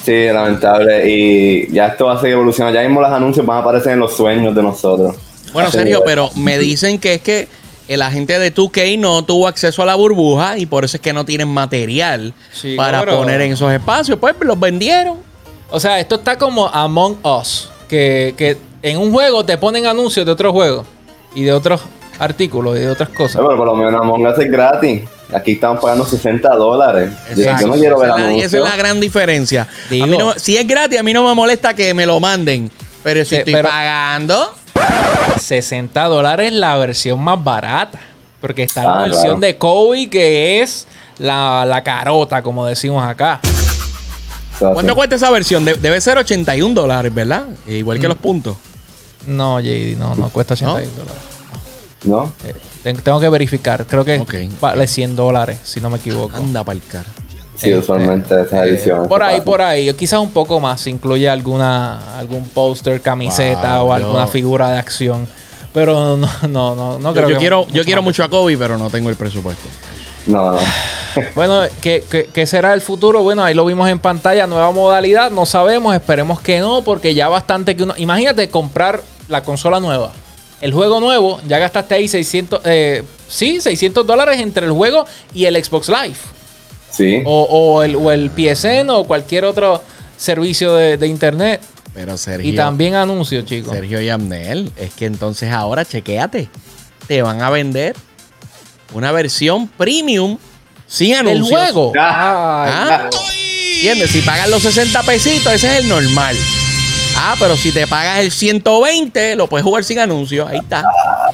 Sí, 0.04 0.26
lamentable. 0.26 1.08
Y 1.10 1.72
ya 1.72 1.86
esto 1.88 2.06
va 2.06 2.14
a 2.14 2.20
seguir 2.20 2.34
evolucionando. 2.34 2.78
Ya 2.78 2.86
mismo 2.86 3.00
los 3.00 3.10
anuncios 3.10 3.44
van 3.44 3.58
a 3.58 3.60
aparecer 3.62 3.92
en 3.92 3.98
los 4.00 4.14
sueños 4.16 4.54
de 4.54 4.62
nosotros. 4.62 5.16
Bueno, 5.52 5.70
que- 5.70 5.98
pero 6.04 6.30
me 6.36 6.58
dicen 6.58 6.98
que 7.00 7.14
es 7.14 7.22
que 7.22 7.48
el 7.88 8.02
agente 8.02 8.38
de 8.38 8.50
2K 8.52 8.96
no 8.98 9.24
tuvo 9.24 9.48
acceso 9.48 9.82
a 9.82 9.86
la 9.86 9.94
burbuja 9.94 10.58
y 10.58 10.66
por 10.66 10.84
eso 10.84 10.96
es 10.96 11.00
que 11.00 11.12
no 11.12 11.24
tienen 11.24 11.48
material 11.48 12.34
Sí, 12.52 12.76
para 12.76 13.04
poner 13.06 13.40
en 13.40 13.52
esos 13.52 13.72
espacios. 13.72 14.18
Pues 14.20 14.34
los 14.40 14.58
vendieron. 14.60 15.18
O 15.70 15.80
sea, 15.80 15.98
esto 16.00 16.16
está 16.16 16.36
como 16.38 16.68
Among 16.68 17.18
Us, 17.24 17.68
que, 17.88 18.34
que 18.36 18.56
en 18.82 18.98
un 18.98 19.12
juego 19.12 19.44
te 19.44 19.58
ponen 19.58 19.86
anuncios 19.86 20.24
de 20.24 20.32
otros 20.32 20.52
juegos 20.52 20.86
y 21.34 21.42
de 21.44 21.52
otros 21.52 21.80
artículos 22.18 22.76
y 22.76 22.80
de 22.80 22.90
otras 22.90 23.08
cosas. 23.10 23.42
Bueno, 23.42 23.56
por 23.58 23.66
lo 23.66 23.74
menos 23.74 23.94
Among 24.00 24.26
Us 24.26 24.38
es 24.38 24.50
gratis. 24.50 25.02
Aquí 25.34 25.52
estamos 25.52 25.80
pagando 25.80 26.04
60 26.06 26.48
dólares. 26.54 27.10
Yo, 27.36 27.42
yo 27.58 27.66
no 27.66 27.74
quiero 27.74 27.98
ver 27.98 28.10
esa, 28.10 28.16
es 28.16 28.22
la, 28.22 28.26
anuncios. 28.28 28.52
esa 28.54 28.56
es 28.58 28.70
la 28.70 28.76
gran 28.76 29.00
diferencia. 29.00 29.66
Digo. 29.90 30.04
A 30.04 30.06
mí 30.06 30.16
no- 30.16 30.34
si 30.38 30.56
es 30.56 30.66
gratis, 30.66 31.00
a 31.00 31.02
mí 31.02 31.12
no 31.12 31.26
me 31.28 31.34
molesta 31.34 31.74
que 31.74 31.92
me 31.94 32.06
lo 32.06 32.20
manden. 32.20 32.70
Pero 33.02 33.24
si 33.24 33.34
estoy 33.34 33.52
pero- 33.54 33.68
pagando, 33.68 34.52
60 35.40 36.04
dólares 36.04 36.52
la 36.52 36.76
versión 36.76 37.20
más 37.22 37.42
barata. 37.42 37.98
Porque 38.40 38.62
está 38.62 38.84
la 38.84 38.94
Ah, 38.98 39.02
versión 39.02 39.22
claro. 39.24 39.40
de 39.40 39.56
Kobe 39.58 40.08
que 40.10 40.62
es 40.62 40.86
la, 41.18 41.64
la 41.66 41.82
carota, 41.82 42.40
como 42.42 42.64
decimos 42.66 43.04
acá. 43.04 43.40
¿Cuánto 44.58 44.94
cuesta 44.94 45.16
esa 45.16 45.30
versión? 45.30 45.64
De- 45.64 45.74
debe 45.74 46.00
ser 46.00 46.18
81 46.18 46.74
dólares, 46.74 47.12
¿verdad? 47.14 47.44
Igual 47.66 47.98
Mm. 47.98 48.00
que 48.00 48.08
los 48.08 48.16
puntos. 48.18 48.56
No, 49.26 49.60
JD, 49.60 49.96
no, 49.98 50.14
no 50.14 50.28
cuesta 50.28 50.54
81 50.54 50.90
dólares. 50.96 51.22
¿No? 52.04 52.32
Eh, 52.44 52.54
ten- 52.82 52.98
tengo 52.98 53.18
que 53.18 53.28
verificar. 53.28 53.84
Creo 53.86 54.04
que 54.04 54.18
Ok. 54.18 54.34
vale 54.60 54.86
100 54.86 55.16
dólares, 55.16 55.58
si 55.64 55.80
no 55.80 55.90
me 55.90 55.96
equivoco. 55.98 56.36
Anda 56.36 56.62
para 56.62 56.76
el 56.76 56.82
car. 56.86 57.04
Sí, 57.56 57.70
Eh, 57.70 57.78
usualmente 57.78 58.42
esas 58.42 58.66
Eh, 58.66 58.68
ediciones. 58.70 59.08
por 59.08 59.22
ahí, 59.22 59.40
por 59.40 59.62
ahí. 59.62 59.92
Quizás 59.94 60.20
un 60.20 60.30
poco 60.30 60.60
más. 60.60 60.86
Incluye 60.86 61.28
alguna, 61.28 62.18
algún 62.18 62.46
póster, 62.50 63.00
camiseta 63.00 63.78
Wow, 63.80 63.88
o 63.88 63.92
alguna 63.94 64.26
figura 64.26 64.70
de 64.70 64.78
acción. 64.78 65.26
Pero 65.72 66.16
no, 66.16 66.28
no, 66.48 66.74
no, 66.76 66.98
no 66.98 67.08
Yo, 67.08 67.14
creo 67.14 67.28
yo 67.30 67.34
que 67.34 67.40
quiero, 67.40 67.66
yo 67.66 67.72
mucho 67.72 67.84
quiero 67.84 68.02
mucho 68.02 68.24
a 68.24 68.28
Kobe, 68.28 68.56
pero 68.58 68.76
no 68.78 68.88
tengo 68.90 69.08
el 69.10 69.16
presupuesto. 69.16 69.68
No, 70.26 70.52
no. 70.52 70.58
Bueno, 71.34 71.62
¿qué, 71.80 72.04
qué, 72.10 72.28
qué 72.32 72.46
será 72.46 72.72
el 72.74 72.80
futuro? 72.80 73.22
Bueno, 73.22 73.42
ahí 73.44 73.54
lo 73.54 73.64
vimos 73.64 73.88
en 73.88 73.98
pantalla, 73.98 74.46
nueva 74.46 74.70
modalidad, 74.72 75.30
no 75.30 75.46
sabemos, 75.46 75.94
esperemos 75.94 76.40
que 76.40 76.60
no, 76.60 76.82
porque 76.82 77.14
ya 77.14 77.28
bastante 77.28 77.76
que 77.76 77.82
uno... 77.84 77.94
Imagínate 77.96 78.48
comprar 78.50 79.02
la 79.28 79.42
consola 79.42 79.80
nueva, 79.80 80.12
el 80.60 80.72
juego 80.72 81.00
nuevo, 81.00 81.40
ya 81.46 81.58
gastaste 81.58 81.94
ahí 81.94 82.08
600, 82.08 82.60
eh, 82.64 83.02
sí, 83.28 83.60
600 83.60 84.06
dólares 84.06 84.40
entre 84.40 84.66
el 84.66 84.72
juego 84.72 85.04
y 85.34 85.44
el 85.46 85.62
Xbox 85.62 85.88
Live, 85.88 86.16
Sí. 86.90 87.22
o, 87.26 87.42
o 87.42 87.82
el, 87.82 87.96
o 87.96 88.10
el 88.10 88.30
PSN 88.30 88.88
o 88.90 89.04
cualquier 89.04 89.44
otro 89.44 89.82
servicio 90.16 90.74
de, 90.74 90.96
de 90.96 91.06
internet. 91.06 91.60
Pero 91.92 92.16
Sergio. 92.16 92.50
Y 92.50 92.54
también 92.54 92.94
anuncios, 92.94 93.44
chicos. 93.44 93.72
Sergio 93.74 94.00
y 94.00 94.08
Amnel, 94.08 94.70
es 94.76 94.92
que 94.94 95.06
entonces 95.06 95.50
ahora 95.50 95.84
chequéate. 95.84 96.48
Te 97.06 97.22
van 97.22 97.40
a 97.42 97.50
vender 97.50 97.94
una 98.94 99.12
versión 99.12 99.66
premium 99.68 100.38
sin 100.86 101.12
¿El 101.14 101.28
anuncios. 101.28 101.60
juego? 101.60 101.92
Ah, 101.98 103.08
¿Entiendes? 103.76 104.10
Si 104.10 104.20
pagas 104.22 104.48
los 104.48 104.62
60 104.62 105.02
pesitos, 105.02 105.52
ese 105.52 105.66
es 105.68 105.84
el 105.84 105.88
normal. 105.88 106.36
Ah, 107.18 107.34
pero 107.38 107.56
si 107.56 107.72
te 107.72 107.86
pagas 107.86 108.20
el 108.20 108.30
120, 108.30 109.36
lo 109.36 109.46
puedes 109.46 109.64
jugar 109.64 109.84
sin 109.84 109.98
anuncios. 109.98 110.48
Ahí 110.48 110.58
está. 110.58 110.84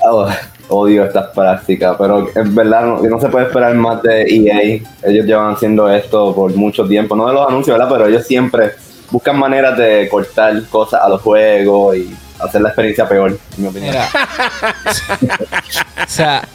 Oh, 0.04 0.28
odio 0.68 1.04
estas 1.04 1.26
prácticas, 1.34 1.96
pero 1.98 2.28
en 2.34 2.54
verdad 2.54 2.82
no, 2.82 3.02
no 3.02 3.20
se 3.20 3.28
puede 3.28 3.46
esperar 3.46 3.74
más 3.74 4.02
de 4.02 4.22
EA. 4.22 4.80
Ellos 5.02 5.26
llevan 5.26 5.54
haciendo 5.54 5.90
esto 5.92 6.34
por 6.34 6.54
mucho 6.54 6.86
tiempo, 6.86 7.14
no 7.16 7.26
de 7.28 7.34
los 7.34 7.48
anuncios, 7.48 7.76
¿verdad? 7.76 7.92
Pero 7.92 8.08
ellos 8.08 8.26
siempre 8.26 8.72
buscan 9.10 9.38
maneras 9.38 9.76
de 9.76 10.08
cortar 10.08 10.62
cosas 10.70 11.02
a 11.02 11.08
los 11.08 11.20
juegos 11.20 11.96
y 11.96 12.14
hacer 12.44 12.60
la 12.60 12.68
experiencia 12.70 13.08
peor, 13.08 13.38
en 13.56 13.62
mi 13.62 13.68
opinión. 13.68 13.92
Mira. 13.94 14.08
o 16.06 16.08
sea, 16.08 16.46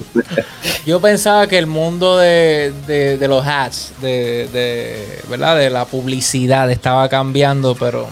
yo 0.85 0.99
pensaba 0.99 1.47
que 1.47 1.57
el 1.57 1.67
mundo 1.67 2.17
de, 2.17 2.73
de- 2.87 3.17
de 3.17 3.27
los 3.27 3.45
hats, 3.45 3.93
de, 4.01 4.47
de- 4.51 5.21
¿verdad? 5.29 5.57
De 5.57 5.69
la 5.69 5.85
publicidad 5.85 6.69
estaba 6.71 7.07
cambiando, 7.09 7.75
pero 7.75 8.07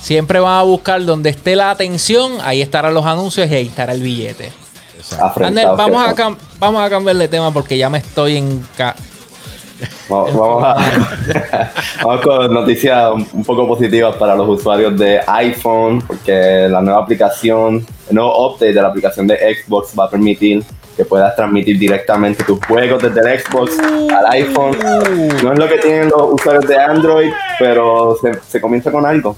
siempre 0.00 0.40
van 0.40 0.58
a 0.58 0.62
buscar 0.62 1.04
donde 1.04 1.30
esté 1.30 1.56
la 1.56 1.70
atención, 1.70 2.38
ahí 2.42 2.62
estarán 2.62 2.94
los 2.94 3.04
anuncios 3.06 3.50
y 3.50 3.54
ahí 3.54 3.66
estará 3.66 3.92
el 3.92 4.02
billete. 4.02 4.52
Ander, 5.46 5.66
vamos 5.76 6.02
a, 6.02 6.14
vamos 6.58 6.82
a 6.84 6.90
cambiar 6.90 7.16
de 7.16 7.28
tema 7.28 7.52
porque 7.52 7.78
ya 7.78 7.88
me 7.88 7.98
estoy 7.98 8.36
en... 8.36 8.66
Vamos, 10.08 10.34
vamos 10.34 10.64
a- 10.64 11.70
vamos 12.04 12.20
con 12.22 12.52
noticias 12.54 13.12
un, 13.32 13.44
poco 13.44 13.66
positivas 13.68 14.16
para 14.16 14.34
los 14.34 14.48
usuarios 14.48 14.98
de 14.98 15.20
iPhone, 15.26 16.02
porque 16.06 16.66
la 16.70 16.80
nueva 16.80 17.00
aplicación, 17.02 17.86
el 18.08 18.14
nuevo 18.14 18.48
update 18.48 18.72
de 18.72 18.82
la 18.82 18.88
aplicación 18.88 19.26
de 19.26 19.36
Xbox 19.36 19.92
va 19.98 20.04
a 20.04 20.10
permitir 20.10 20.62
que 20.96 21.04
puedas 21.04 21.36
transmitir 21.36 21.78
directamente 21.78 22.42
tus 22.42 22.58
juegos 22.66 23.00
desde 23.00 23.20
el 23.20 23.38
Xbox 23.40 23.78
al 23.78 24.26
iPhone. 24.32 24.76
No 25.44 25.52
es 25.52 25.58
lo 25.58 25.68
que 25.68 25.78
tienen 25.78 26.08
los 26.08 26.32
usuarios 26.32 26.66
de 26.66 26.76
Android, 26.76 27.30
pero 27.60 28.16
se, 28.20 28.32
se 28.48 28.60
comienza 28.60 28.90
con 28.90 29.06
algo. 29.06 29.36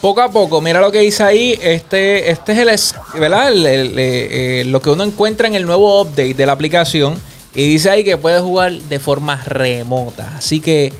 Poco 0.00 0.22
a 0.22 0.30
poco, 0.30 0.62
mira 0.62 0.80
lo 0.80 0.90
que 0.90 1.00
dice 1.00 1.22
ahí. 1.22 1.58
Este, 1.60 2.30
este 2.30 2.52
es 2.52 2.58
el, 2.58 3.20
¿verdad? 3.20 3.48
El- 3.48 3.66
el- 3.66 3.98
eh, 3.98 4.60
eh, 4.60 4.64
lo 4.64 4.80
que 4.80 4.88
uno 4.90 5.04
encuentra 5.04 5.46
en 5.46 5.54
el 5.54 5.66
nuevo 5.66 6.00
update 6.00 6.32
de 6.34 6.46
la 6.46 6.52
aplicación. 6.52 7.20
Y 7.54 7.68
dice 7.68 7.90
ahí 7.90 8.04
que 8.04 8.16
puedes 8.16 8.40
jugar 8.42 8.72
de 8.72 8.98
forma 8.98 9.36
remota. 9.46 10.32
Así 10.36 10.60
que 10.60 10.92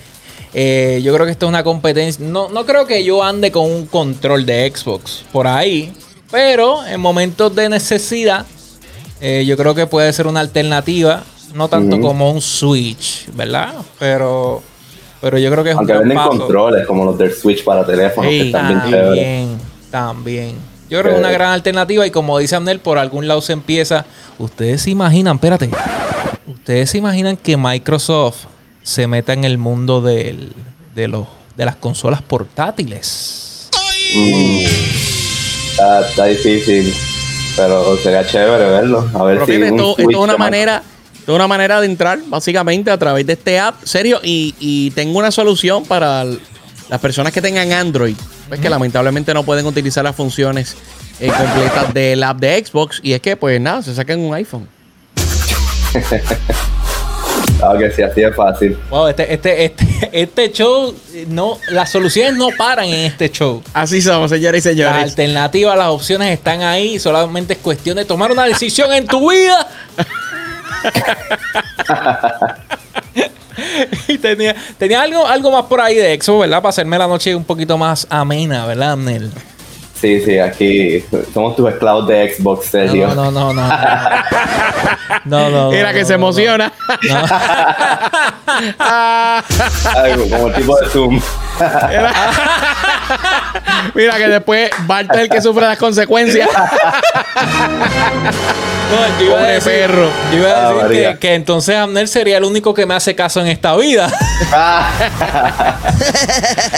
eh, 0.52 1.00
yo 1.02 1.12
creo 1.14 1.26
que 1.26 1.32
esto 1.32 1.46
es 1.46 1.48
una 1.48 1.64
competencia. 1.64 2.24
No, 2.24 2.48
no 2.48 2.64
creo 2.64 2.86
que 2.86 3.02
yo 3.04 3.22
ande 3.24 3.50
con 3.50 3.70
un 3.70 3.86
control 3.86 4.46
de 4.46 4.72
Xbox 4.74 5.24
por 5.32 5.46
ahí. 5.46 5.92
Pero 6.30 6.84
en 6.86 7.00
momentos 7.00 7.54
de 7.54 7.68
necesidad, 7.68 8.44
eh, 9.20 9.44
yo 9.46 9.56
creo 9.56 9.74
que 9.74 9.86
puede 9.86 10.12
ser 10.12 10.26
una 10.26 10.40
alternativa. 10.40 11.22
No 11.54 11.68
tanto 11.68 12.00
como 12.00 12.30
un 12.32 12.40
Switch, 12.40 13.26
¿verdad? 13.32 13.74
Pero, 14.00 14.60
pero 15.20 15.38
yo 15.38 15.50
creo 15.52 15.62
que 15.62 15.70
es 15.70 15.76
Aunque 15.76 15.92
un 15.92 15.98
venden 16.00 16.16
paso. 16.18 16.30
controles 16.30 16.84
como 16.86 17.04
los 17.04 17.16
del 17.16 17.32
Switch 17.32 17.62
para 17.62 17.86
teléfono, 17.86 18.28
que 18.28 18.40
Sí, 18.40 18.46
están 18.46 18.68
bien 18.68 18.80
chéveres. 18.90 19.06
También, 19.06 19.58
también. 19.90 20.54
Yo 20.90 20.98
creo 21.00 21.12
que 21.12 21.16
es 21.16 21.18
una 21.20 21.30
Eh. 21.30 21.34
gran 21.34 21.52
alternativa 21.52 22.04
y 22.06 22.10
como 22.10 22.38
dice 22.38 22.56
Amnel, 22.56 22.80
por 22.80 22.98
algún 22.98 23.28
lado 23.28 23.40
se 23.40 23.52
empieza. 23.52 24.04
Ustedes 24.38 24.82
se 24.82 24.90
imaginan, 24.90 25.36
espérate, 25.36 25.70
ustedes 26.46 26.90
se 26.90 26.98
imaginan 26.98 27.36
que 27.36 27.56
Microsoft 27.56 28.44
se 28.82 29.06
meta 29.06 29.32
en 29.32 29.44
el 29.44 29.58
mundo 29.58 30.00
del- 30.00 30.52
de, 30.94 31.08
los, 31.08 31.26
de 31.56 31.64
las 31.64 31.76
consolas 31.76 32.22
portátiles. 32.22 33.70
Mm. 34.14 34.58
Está, 35.70 36.08
está 36.08 36.24
difícil, 36.26 36.94
pero 37.56 37.96
sería 37.98 38.26
chévere 38.26 38.64
verlo. 38.70 39.08
A 39.14 39.24
ver 39.24 39.36
Pero 39.38 39.46
si 39.46 39.52
fíjate, 39.52 39.72
un 39.72 39.78
esto, 39.80 39.90
esto 39.98 40.10
es 40.10 40.16
una 40.16 40.32
de 40.34 40.38
manera, 40.38 40.82
esto 41.14 41.32
es 41.32 41.36
una 41.36 41.48
manera 41.48 41.80
de 41.80 41.86
entrar 41.86 42.18
básicamente 42.26 42.90
a 42.90 42.98
través 42.98 43.26
de 43.26 43.32
este 43.32 43.58
app. 43.58 43.82
Serio, 43.84 44.20
y, 44.22 44.54
y 44.60 44.90
tengo 44.92 45.18
una 45.18 45.30
solución 45.30 45.84
para 45.84 46.24
las 46.24 47.00
personas 47.00 47.32
que 47.32 47.40
tengan 47.42 47.72
Android, 47.72 48.14
pues 48.48 48.60
que 48.60 48.68
lamentablemente 48.70 49.32
no 49.34 49.42
pueden 49.42 49.66
utilizar 49.66 50.04
las 50.04 50.14
funciones 50.14 50.76
eh, 51.18 51.28
completas 51.28 51.92
del 51.94 52.22
app 52.22 52.38
de 52.38 52.64
Xbox. 52.64 53.00
Y 53.02 53.14
es 53.14 53.20
que, 53.20 53.36
pues 53.36 53.60
nada, 53.60 53.82
se 53.82 53.94
sacan 53.94 54.20
un 54.20 54.34
iPhone. 54.34 54.68
Claro 57.58 57.78
que 57.78 57.90
sí, 57.92 58.02
así 58.02 58.22
es 58.22 58.34
fácil. 58.34 58.78
Wow, 58.90 59.08
este, 59.08 59.32
este, 59.32 59.64
este, 59.64 60.10
este 60.12 60.52
show, 60.52 60.94
no, 61.28 61.58
las 61.70 61.90
soluciones 61.90 62.34
no 62.34 62.48
paran 62.56 62.86
en 62.86 63.06
este 63.06 63.30
show. 63.30 63.62
Así 63.72 64.02
somos, 64.02 64.30
señores 64.30 64.64
y 64.66 64.68
Las 64.68 64.76
señores. 64.76 65.02
alternativas, 65.02 65.76
las 65.78 65.88
opciones 65.88 66.30
están 66.32 66.62
ahí. 66.62 66.98
Solamente 66.98 67.54
es 67.54 67.60
cuestión 67.60 67.96
de 67.96 68.04
tomar 68.04 68.32
una 68.32 68.44
decisión 68.44 68.92
en 68.92 69.06
tu 69.06 69.30
vida. 69.30 69.66
y 74.08 74.18
tenía, 74.18 74.54
tenía 74.76 75.02
algo, 75.02 75.26
algo 75.26 75.50
más 75.50 75.64
por 75.64 75.80
ahí 75.80 75.96
de 75.96 76.12
Exo, 76.12 76.38
¿verdad? 76.38 76.58
Para 76.58 76.70
hacerme 76.70 76.98
la 76.98 77.06
noche 77.06 77.34
un 77.34 77.44
poquito 77.44 77.78
más 77.78 78.06
amena, 78.10 78.66
¿verdad, 78.66 78.92
Amnel? 78.92 79.30
Sí, 79.94 80.20
sí, 80.20 80.38
aquí 80.38 81.04
somos 81.32 81.56
tus 81.56 81.70
esclavos 81.70 82.06
de 82.08 82.34
Xbox, 82.34 82.66
Sergio. 82.66 83.08
No, 83.14 83.30
no, 83.30 83.30
no, 83.30 83.52
no. 83.54 83.62
No, 85.24 85.50
no. 85.50 85.50
no, 85.50 85.72
Era 85.72 85.88
no, 85.88 85.94
que 85.94 86.00
no, 86.00 86.06
se 86.06 86.12
no. 86.12 86.16
emociona. 86.16 86.72
Algo 89.96 90.28
como 90.30 90.48
el 90.48 90.54
tipo 90.54 90.76
de 90.80 90.86
Zoom. 90.88 91.20
Mira 93.94 94.16
que 94.16 94.28
después 94.28 94.70
Bart 94.86 95.08
es 95.14 95.20
el 95.22 95.28
que 95.28 95.40
sufre 95.40 95.66
las 95.66 95.78
consecuencias. 95.78 96.48
No, 98.90 99.18
yo 99.18 99.24
iba 99.26 99.34
a 99.34 99.38
Pobre 99.40 99.52
decir, 99.54 99.72
perro. 99.72 100.08
Yo 100.32 100.38
iba 100.38 100.50
a 100.50 100.68
Ah, 100.68 100.72
decir 100.88 101.08
que, 101.12 101.18
que 101.18 101.34
entonces 101.34 101.76
Amnel 101.76 102.06
sería 102.08 102.38
el 102.38 102.44
único 102.44 102.72
que 102.74 102.86
me 102.86 102.94
hace 102.94 103.14
caso 103.14 103.40
en 103.40 103.46
esta 103.48 103.74
vida. 103.76 104.08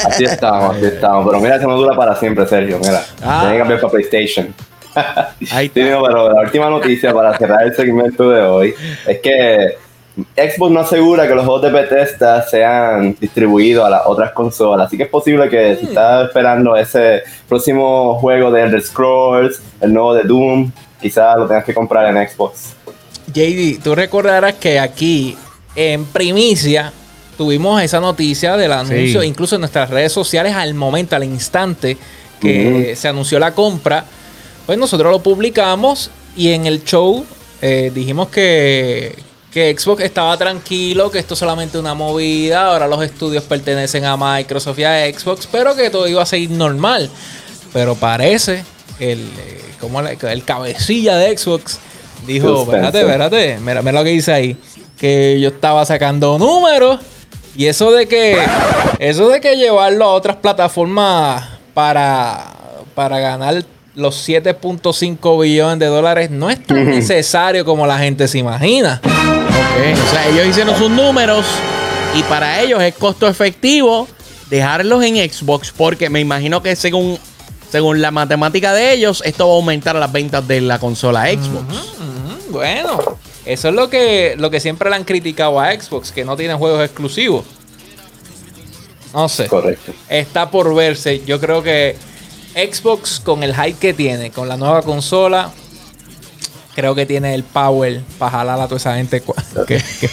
así 0.08 0.24
estamos, 0.24 0.76
así 0.76 0.86
estamos. 0.86 1.26
Pero 1.26 1.40
mira 1.40 1.58
que 1.58 1.66
no 1.66 1.76
dura 1.76 1.96
para 1.96 2.14
siempre, 2.16 2.46
Sergio. 2.46 2.78
Mira, 2.78 3.02
Ah. 3.24 3.38
tiene 3.40 3.54
que 3.54 3.58
cambiar 3.60 3.80
para 3.80 3.90
PlayStation. 3.92 4.54
Ahí 5.52 5.70
Sí, 5.74 5.82
no, 5.82 6.02
pero 6.02 6.32
la 6.32 6.40
última 6.40 6.70
noticia 6.70 7.12
para 7.12 7.36
cerrar 7.36 7.64
el 7.64 7.74
segmento 7.74 8.30
de 8.30 8.42
hoy 8.42 8.74
es 9.06 9.18
que 9.20 9.76
Xbox 10.35 10.72
no 10.72 10.81
asegura 10.81 11.29
que 11.29 11.35
los 11.35 11.44
juegos 11.44 11.62
de 11.62 11.70
Bethesda 11.70 12.42
sean 12.48 13.14
distribuidos 13.20 13.85
a 13.85 13.90
las 13.90 14.02
otras 14.07 14.33
consolas. 14.33 14.87
Así 14.87 14.96
que 14.96 15.02
es 15.02 15.09
posible 15.11 15.48
que 15.50 15.76
si 15.76 15.87
estás 15.87 16.26
esperando 16.26 16.74
ese 16.76 17.22
próximo 17.48 18.14
juego 18.18 18.50
de 18.50 18.62
Elder 18.62 18.81
Scrolls, 18.83 19.61
el 19.81 19.92
nuevo 19.92 20.14
de 20.14 20.22
Doom, 20.22 20.72
quizás 21.00 21.37
lo 21.37 21.46
tengas 21.46 21.64
que 21.64 21.74
comprar 21.74 22.16
en 22.16 22.29
Xbox. 22.29 22.74
JD, 23.33 23.83
tú 23.83 23.94
recordarás 23.94 24.55
que 24.55 24.79
aquí 24.81 25.37
en 25.74 26.05
primicia 26.07 26.92
tuvimos 27.37 27.83
esa 27.83 28.00
noticia 28.00 28.57
del 28.57 28.72
anuncio, 28.72 29.20
Sí. 29.20 29.26
incluso 29.26 29.57
en 29.57 29.61
nuestras 29.61 29.90
redes 29.90 30.12
sociales 30.12 30.55
al 30.55 30.72
momento, 30.72 31.14
al 31.16 31.24
instante 31.24 31.98
que 32.40 32.94
se 32.96 33.09
anunció 33.09 33.38
la 33.38 33.52
compra, 33.52 34.05
pues 34.64 34.79
nosotros 34.79 35.12
lo 35.12 35.18
publicamos 35.20 36.11
y 36.37 36.52
en 36.52 36.64
el 36.66 36.83
show 36.85 37.24
eh, 37.61 37.90
dijimos 37.94 38.29
que, 38.29 39.14
que 39.56 39.74
Xbox 39.74 40.02
estaba 40.04 40.36
tranquilo, 40.36 41.10
que 41.10 41.18
esto 41.18 41.32
es 41.32 41.40
solamente 41.40 41.78
una 41.78 41.94
movida, 41.94 42.66
ahora 42.66 42.86
los 42.86 43.02
estudios 43.02 43.42
pertenecen 43.44 44.04
a 44.04 44.14
Microsoft 44.14 44.78
y 44.80 44.84
a 44.84 45.06
Xbox, 45.10 45.48
pero 45.50 45.74
que 45.74 45.88
todo 45.88 46.06
iba 46.06 46.20
a 46.22 46.26
seguir 46.26 46.50
normal. 46.50 47.08
Pero 47.72 47.94
parece 47.94 48.64
el, 49.00 49.20
eh, 49.20 49.62
como 49.80 50.02
la- 50.02 50.10
el 50.12 50.44
cabecilla 50.44 51.16
de 51.16 51.34
Xbox 51.38 51.78
dijo, 52.26 52.64
espérate, 52.64 53.00
espérate, 53.00 53.58
mira, 53.58 53.80
mira 53.80 53.92
lo 53.92 54.04
que 54.04 54.10
dice 54.10 54.34
ahí, 54.34 54.58
que 54.98 55.40
yo 55.40 55.48
estaba 55.48 55.86
sacando 55.86 56.38
números 56.38 57.00
y 57.56 57.64
eso 57.64 57.92
de 57.92 58.06
que 58.06 58.36
eso 58.98 59.30
de 59.30 59.40
que 59.40 59.56
llevarlo 59.56 60.04
a 60.04 60.12
otras 60.12 60.36
plataformas 60.36 61.48
para 61.72 62.52
para 62.94 63.18
ganar 63.20 63.64
los 63.94 64.16
7.5 64.28 65.40
billones 65.40 65.78
de 65.78 65.86
dólares 65.86 66.30
no 66.30 66.50
es 66.50 66.62
tan 66.62 66.84
necesario 66.90 67.64
como 67.64 67.86
la 67.86 67.96
gente 67.98 68.28
se 68.28 68.36
imagina. 68.36 69.00
O 69.76 70.10
sea, 70.10 70.28
ellos 70.28 70.46
hicieron 70.46 70.76
sus 70.76 70.90
números 70.90 71.44
y 72.14 72.22
para 72.24 72.60
ellos 72.62 72.82
es 72.82 72.94
costo 72.94 73.28
efectivo 73.28 74.08
dejarlos 74.48 75.04
en 75.04 75.16
Xbox 75.30 75.70
porque 75.70 76.08
me 76.08 76.20
imagino 76.20 76.62
que 76.62 76.74
según, 76.76 77.18
según 77.70 78.00
la 78.00 78.10
matemática 78.10 78.72
de 78.72 78.92
ellos, 78.92 79.22
esto 79.24 79.46
va 79.46 79.52
a 79.52 79.56
aumentar 79.56 79.94
las 79.96 80.10
ventas 80.10 80.46
de 80.48 80.62
la 80.62 80.78
consola 80.78 81.26
Xbox. 81.26 81.92
Bueno, 82.48 83.18
eso 83.44 83.68
es 83.68 83.74
lo 83.74 83.90
que, 83.90 84.34
lo 84.38 84.50
que 84.50 84.60
siempre 84.60 84.88
le 84.88 84.96
han 84.96 85.04
criticado 85.04 85.60
a 85.60 85.72
Xbox, 85.72 86.10
que 86.10 86.24
no 86.24 86.36
tiene 86.36 86.54
juegos 86.54 86.82
exclusivos. 86.82 87.44
No 89.12 89.28
sé. 89.28 89.46
Correcto. 89.46 89.92
Está 90.08 90.50
por 90.50 90.74
verse. 90.74 91.22
Yo 91.26 91.38
creo 91.38 91.62
que 91.62 91.96
Xbox, 92.54 93.20
con 93.20 93.42
el 93.42 93.54
hype 93.54 93.78
que 93.78 93.92
tiene, 93.92 94.30
con 94.30 94.48
la 94.48 94.56
nueva 94.56 94.82
consola, 94.82 95.50
creo 96.76 96.94
que 96.94 97.06
tiene 97.06 97.34
el 97.34 97.42
power 97.42 98.00
para 98.18 98.30
jalar 98.30 98.60
a 98.60 98.64
toda 98.66 98.76
esa 98.76 98.94
gente. 98.94 99.20
que- 99.66 99.82
que- 100.00 100.10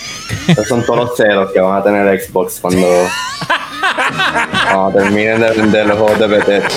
Esos 0.47 0.67
son 0.67 0.83
todos 0.85 0.99
los 1.09 1.17
ceros 1.17 1.51
que 1.51 1.59
van 1.59 1.77
a 1.79 1.83
tener 1.83 2.19
Xbox 2.21 2.59
cuando, 2.59 2.87
cuando 4.71 4.99
terminen 4.99 5.39
de 5.41 5.51
vender 5.51 5.85
los 5.85 5.97
juegos 5.99 6.19
de 6.19 6.27
Bethesda. 6.27 6.69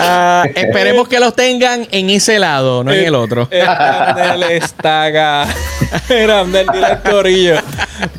Ah, 0.00 0.44
esperemos 0.54 1.08
que 1.08 1.18
los 1.20 1.34
tengan 1.34 1.86
en 1.90 2.10
ese 2.10 2.38
lado, 2.38 2.84
no 2.84 2.92
en 2.92 3.04
el 3.06 3.14
otro. 3.14 3.48
El 3.50 3.66
Abner 3.66 4.52
está 4.52 5.04
acá. 5.04 5.46
Corillo. 7.10 7.56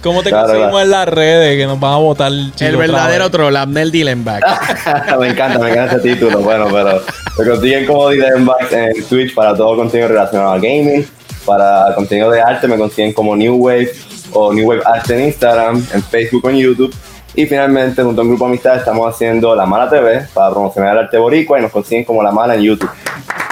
¿Cómo 0.01 0.23
te 0.23 0.29
Claro, 0.29 0.45
conseguimos 0.47 0.71
claro. 0.71 0.85
en 0.85 0.91
las 0.91 1.07
redes? 1.07 1.57
Que 1.57 1.65
nos 1.65 1.79
van 1.79 1.93
a 1.93 1.97
votar 1.97 2.31
El 2.31 2.77
verdadero 2.77 3.29
troll, 3.29 3.55
Abner 3.55 3.91
Dillenbach. 3.91 4.43
me 5.19 5.29
encanta, 5.29 5.59
me 5.59 5.71
encanta 5.71 5.95
ese 5.95 6.09
título. 6.09 6.39
Bueno, 6.39 6.67
pero 6.71 7.01
me 7.37 7.45
consiguen 7.45 7.85
como 7.85 8.09
Dilembax 8.09 8.71
en 8.73 9.05
Twitch 9.07 9.33
para 9.33 9.55
todo 9.55 9.75
contenido 9.75 10.09
relacionado 10.09 10.51
a 10.51 10.55
gaming. 10.57 11.05
Para 11.45 11.93
contenido 11.95 12.29
de 12.29 12.41
arte 12.41 12.67
me 12.67 12.77
consiguen 12.77 13.13
como 13.13 13.35
New 13.35 13.55
Wave 13.55 13.91
o 14.33 14.53
New 14.53 14.67
Wave 14.67 14.81
Arte 14.85 15.15
en 15.15 15.25
Instagram, 15.27 15.85
en 15.93 16.03
Facebook 16.03 16.45
o 16.45 16.49
en 16.49 16.57
YouTube. 16.57 16.93
Y 17.35 17.45
finalmente, 17.45 18.03
junto 18.03 18.21
a 18.21 18.23
un 18.23 18.29
grupo 18.31 18.45
de 18.45 18.51
amistades, 18.51 18.79
estamos 18.79 19.13
haciendo 19.13 19.55
La 19.55 19.65
Mala 19.65 19.89
TV 19.89 20.27
para 20.33 20.49
promocionar 20.49 20.93
el 20.93 21.03
arte 21.05 21.17
boricua 21.17 21.59
y 21.59 21.61
nos 21.61 21.71
consiguen 21.71 22.03
como 22.03 22.23
La 22.23 22.31
Mala 22.31 22.55
en 22.55 22.61
YouTube. 22.61 22.89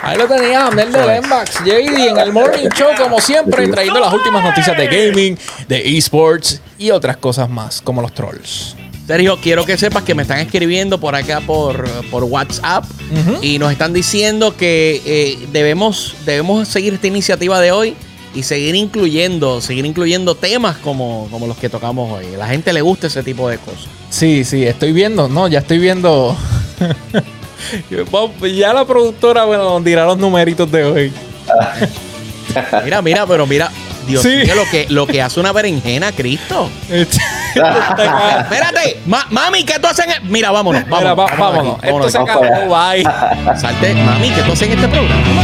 Ahí 0.01 0.17
lo 0.17 0.27
tenía, 0.27 0.65
Abner 0.65 0.89
de 0.89 1.05
Lembax, 1.05 1.63
JD 1.65 2.09
en 2.09 2.17
el 2.17 2.31
Morning 2.31 2.69
Show, 2.69 2.89
como 2.97 3.19
siempre, 3.19 3.67
trayendo 3.67 3.99
las 3.99 4.13
últimas 4.13 4.43
noticias 4.43 4.77
de 4.77 4.87
gaming, 4.87 5.37
de 5.67 5.97
esports 5.97 6.61
y 6.77 6.91
otras 6.91 7.17
cosas 7.17 7.49
más, 7.49 7.81
como 7.81 8.01
los 8.01 8.13
trolls. 8.13 8.75
Sergio, 9.05 9.37
quiero 9.41 9.65
que 9.65 9.77
sepas 9.77 10.03
que 10.03 10.13
me 10.13 10.23
están 10.23 10.39
escribiendo 10.39 10.99
por 10.99 11.15
acá 11.15 11.39
por, 11.39 11.89
por 12.11 12.25
WhatsApp 12.25 12.83
y 13.41 13.57
nos 13.57 13.71
están 13.71 13.93
diciendo 13.93 14.55
que 14.57 15.01
eh, 15.05 15.47
debemos, 15.53 16.15
debemos 16.25 16.67
seguir 16.67 16.93
esta 16.93 17.07
iniciativa 17.07 17.59
de 17.61 17.71
hoy 17.71 17.95
y 18.37 18.43
seguir 18.43 18.75
incluyendo, 18.75 19.61
seguir 19.61 19.85
incluyendo 19.85 20.35
temas 20.35 20.77
como, 20.77 21.27
como 21.31 21.47
los 21.47 21.57
que 21.57 21.69
tocamos 21.69 22.11
hoy. 22.11 22.35
A 22.35 22.37
la 22.37 22.47
gente 22.47 22.71
le 22.71 22.81
gusta 22.81 23.07
ese 23.07 23.23
tipo 23.23 23.49
de 23.49 23.57
cosas. 23.57 23.87
Sí, 24.09 24.43
sí, 24.43 24.63
estoy 24.65 24.93
viendo, 24.93 25.27
no, 25.27 25.47
ya 25.47 25.59
estoy 25.59 25.79
viendo. 25.79 26.37
ya 28.55 28.73
la 28.73 28.85
productora, 28.85 29.45
bueno, 29.45 29.63
nos 29.63 29.83
dirá 29.83 30.05
los 30.05 30.17
numeritos 30.17 30.71
de 30.71 30.83
hoy. 30.83 31.13
Mira, 32.83 33.01
mira, 33.01 33.25
pero 33.27 33.45
mira, 33.45 33.69
Dios 34.07 34.23
Sí. 34.23 34.29
mío, 34.29 34.55
lo 34.55 34.63
que, 34.71 34.87
lo 34.89 35.05
que 35.05 35.21
hace 35.21 35.39
una 35.39 35.51
berenjena, 35.51 36.11
Cristo. 36.11 36.69
Espérate, 36.89 38.99
ma- 39.05 39.27
mami, 39.29 39.63
¿qué 39.63 39.77
tú 39.79 39.87
haces? 39.87 40.05
en- 40.07 40.31
Mira, 40.31 40.49
vámonos, 40.51 40.83
vámonos. 40.87 41.01
Mira, 41.01 41.13
va- 41.13 41.35
vámonos 41.37 41.77
vámonos. 41.81 42.07
Esto 42.07 42.09
se 42.09 42.17
acabó, 42.31 42.75
bye. 42.75 43.03
Salte, 43.59 43.93
mami, 43.95 44.29
¿qué 44.31 44.41
tú 44.43 44.53
haces 44.53 44.69
en 44.69 44.73
este 44.79 44.87
programa? 44.87 45.43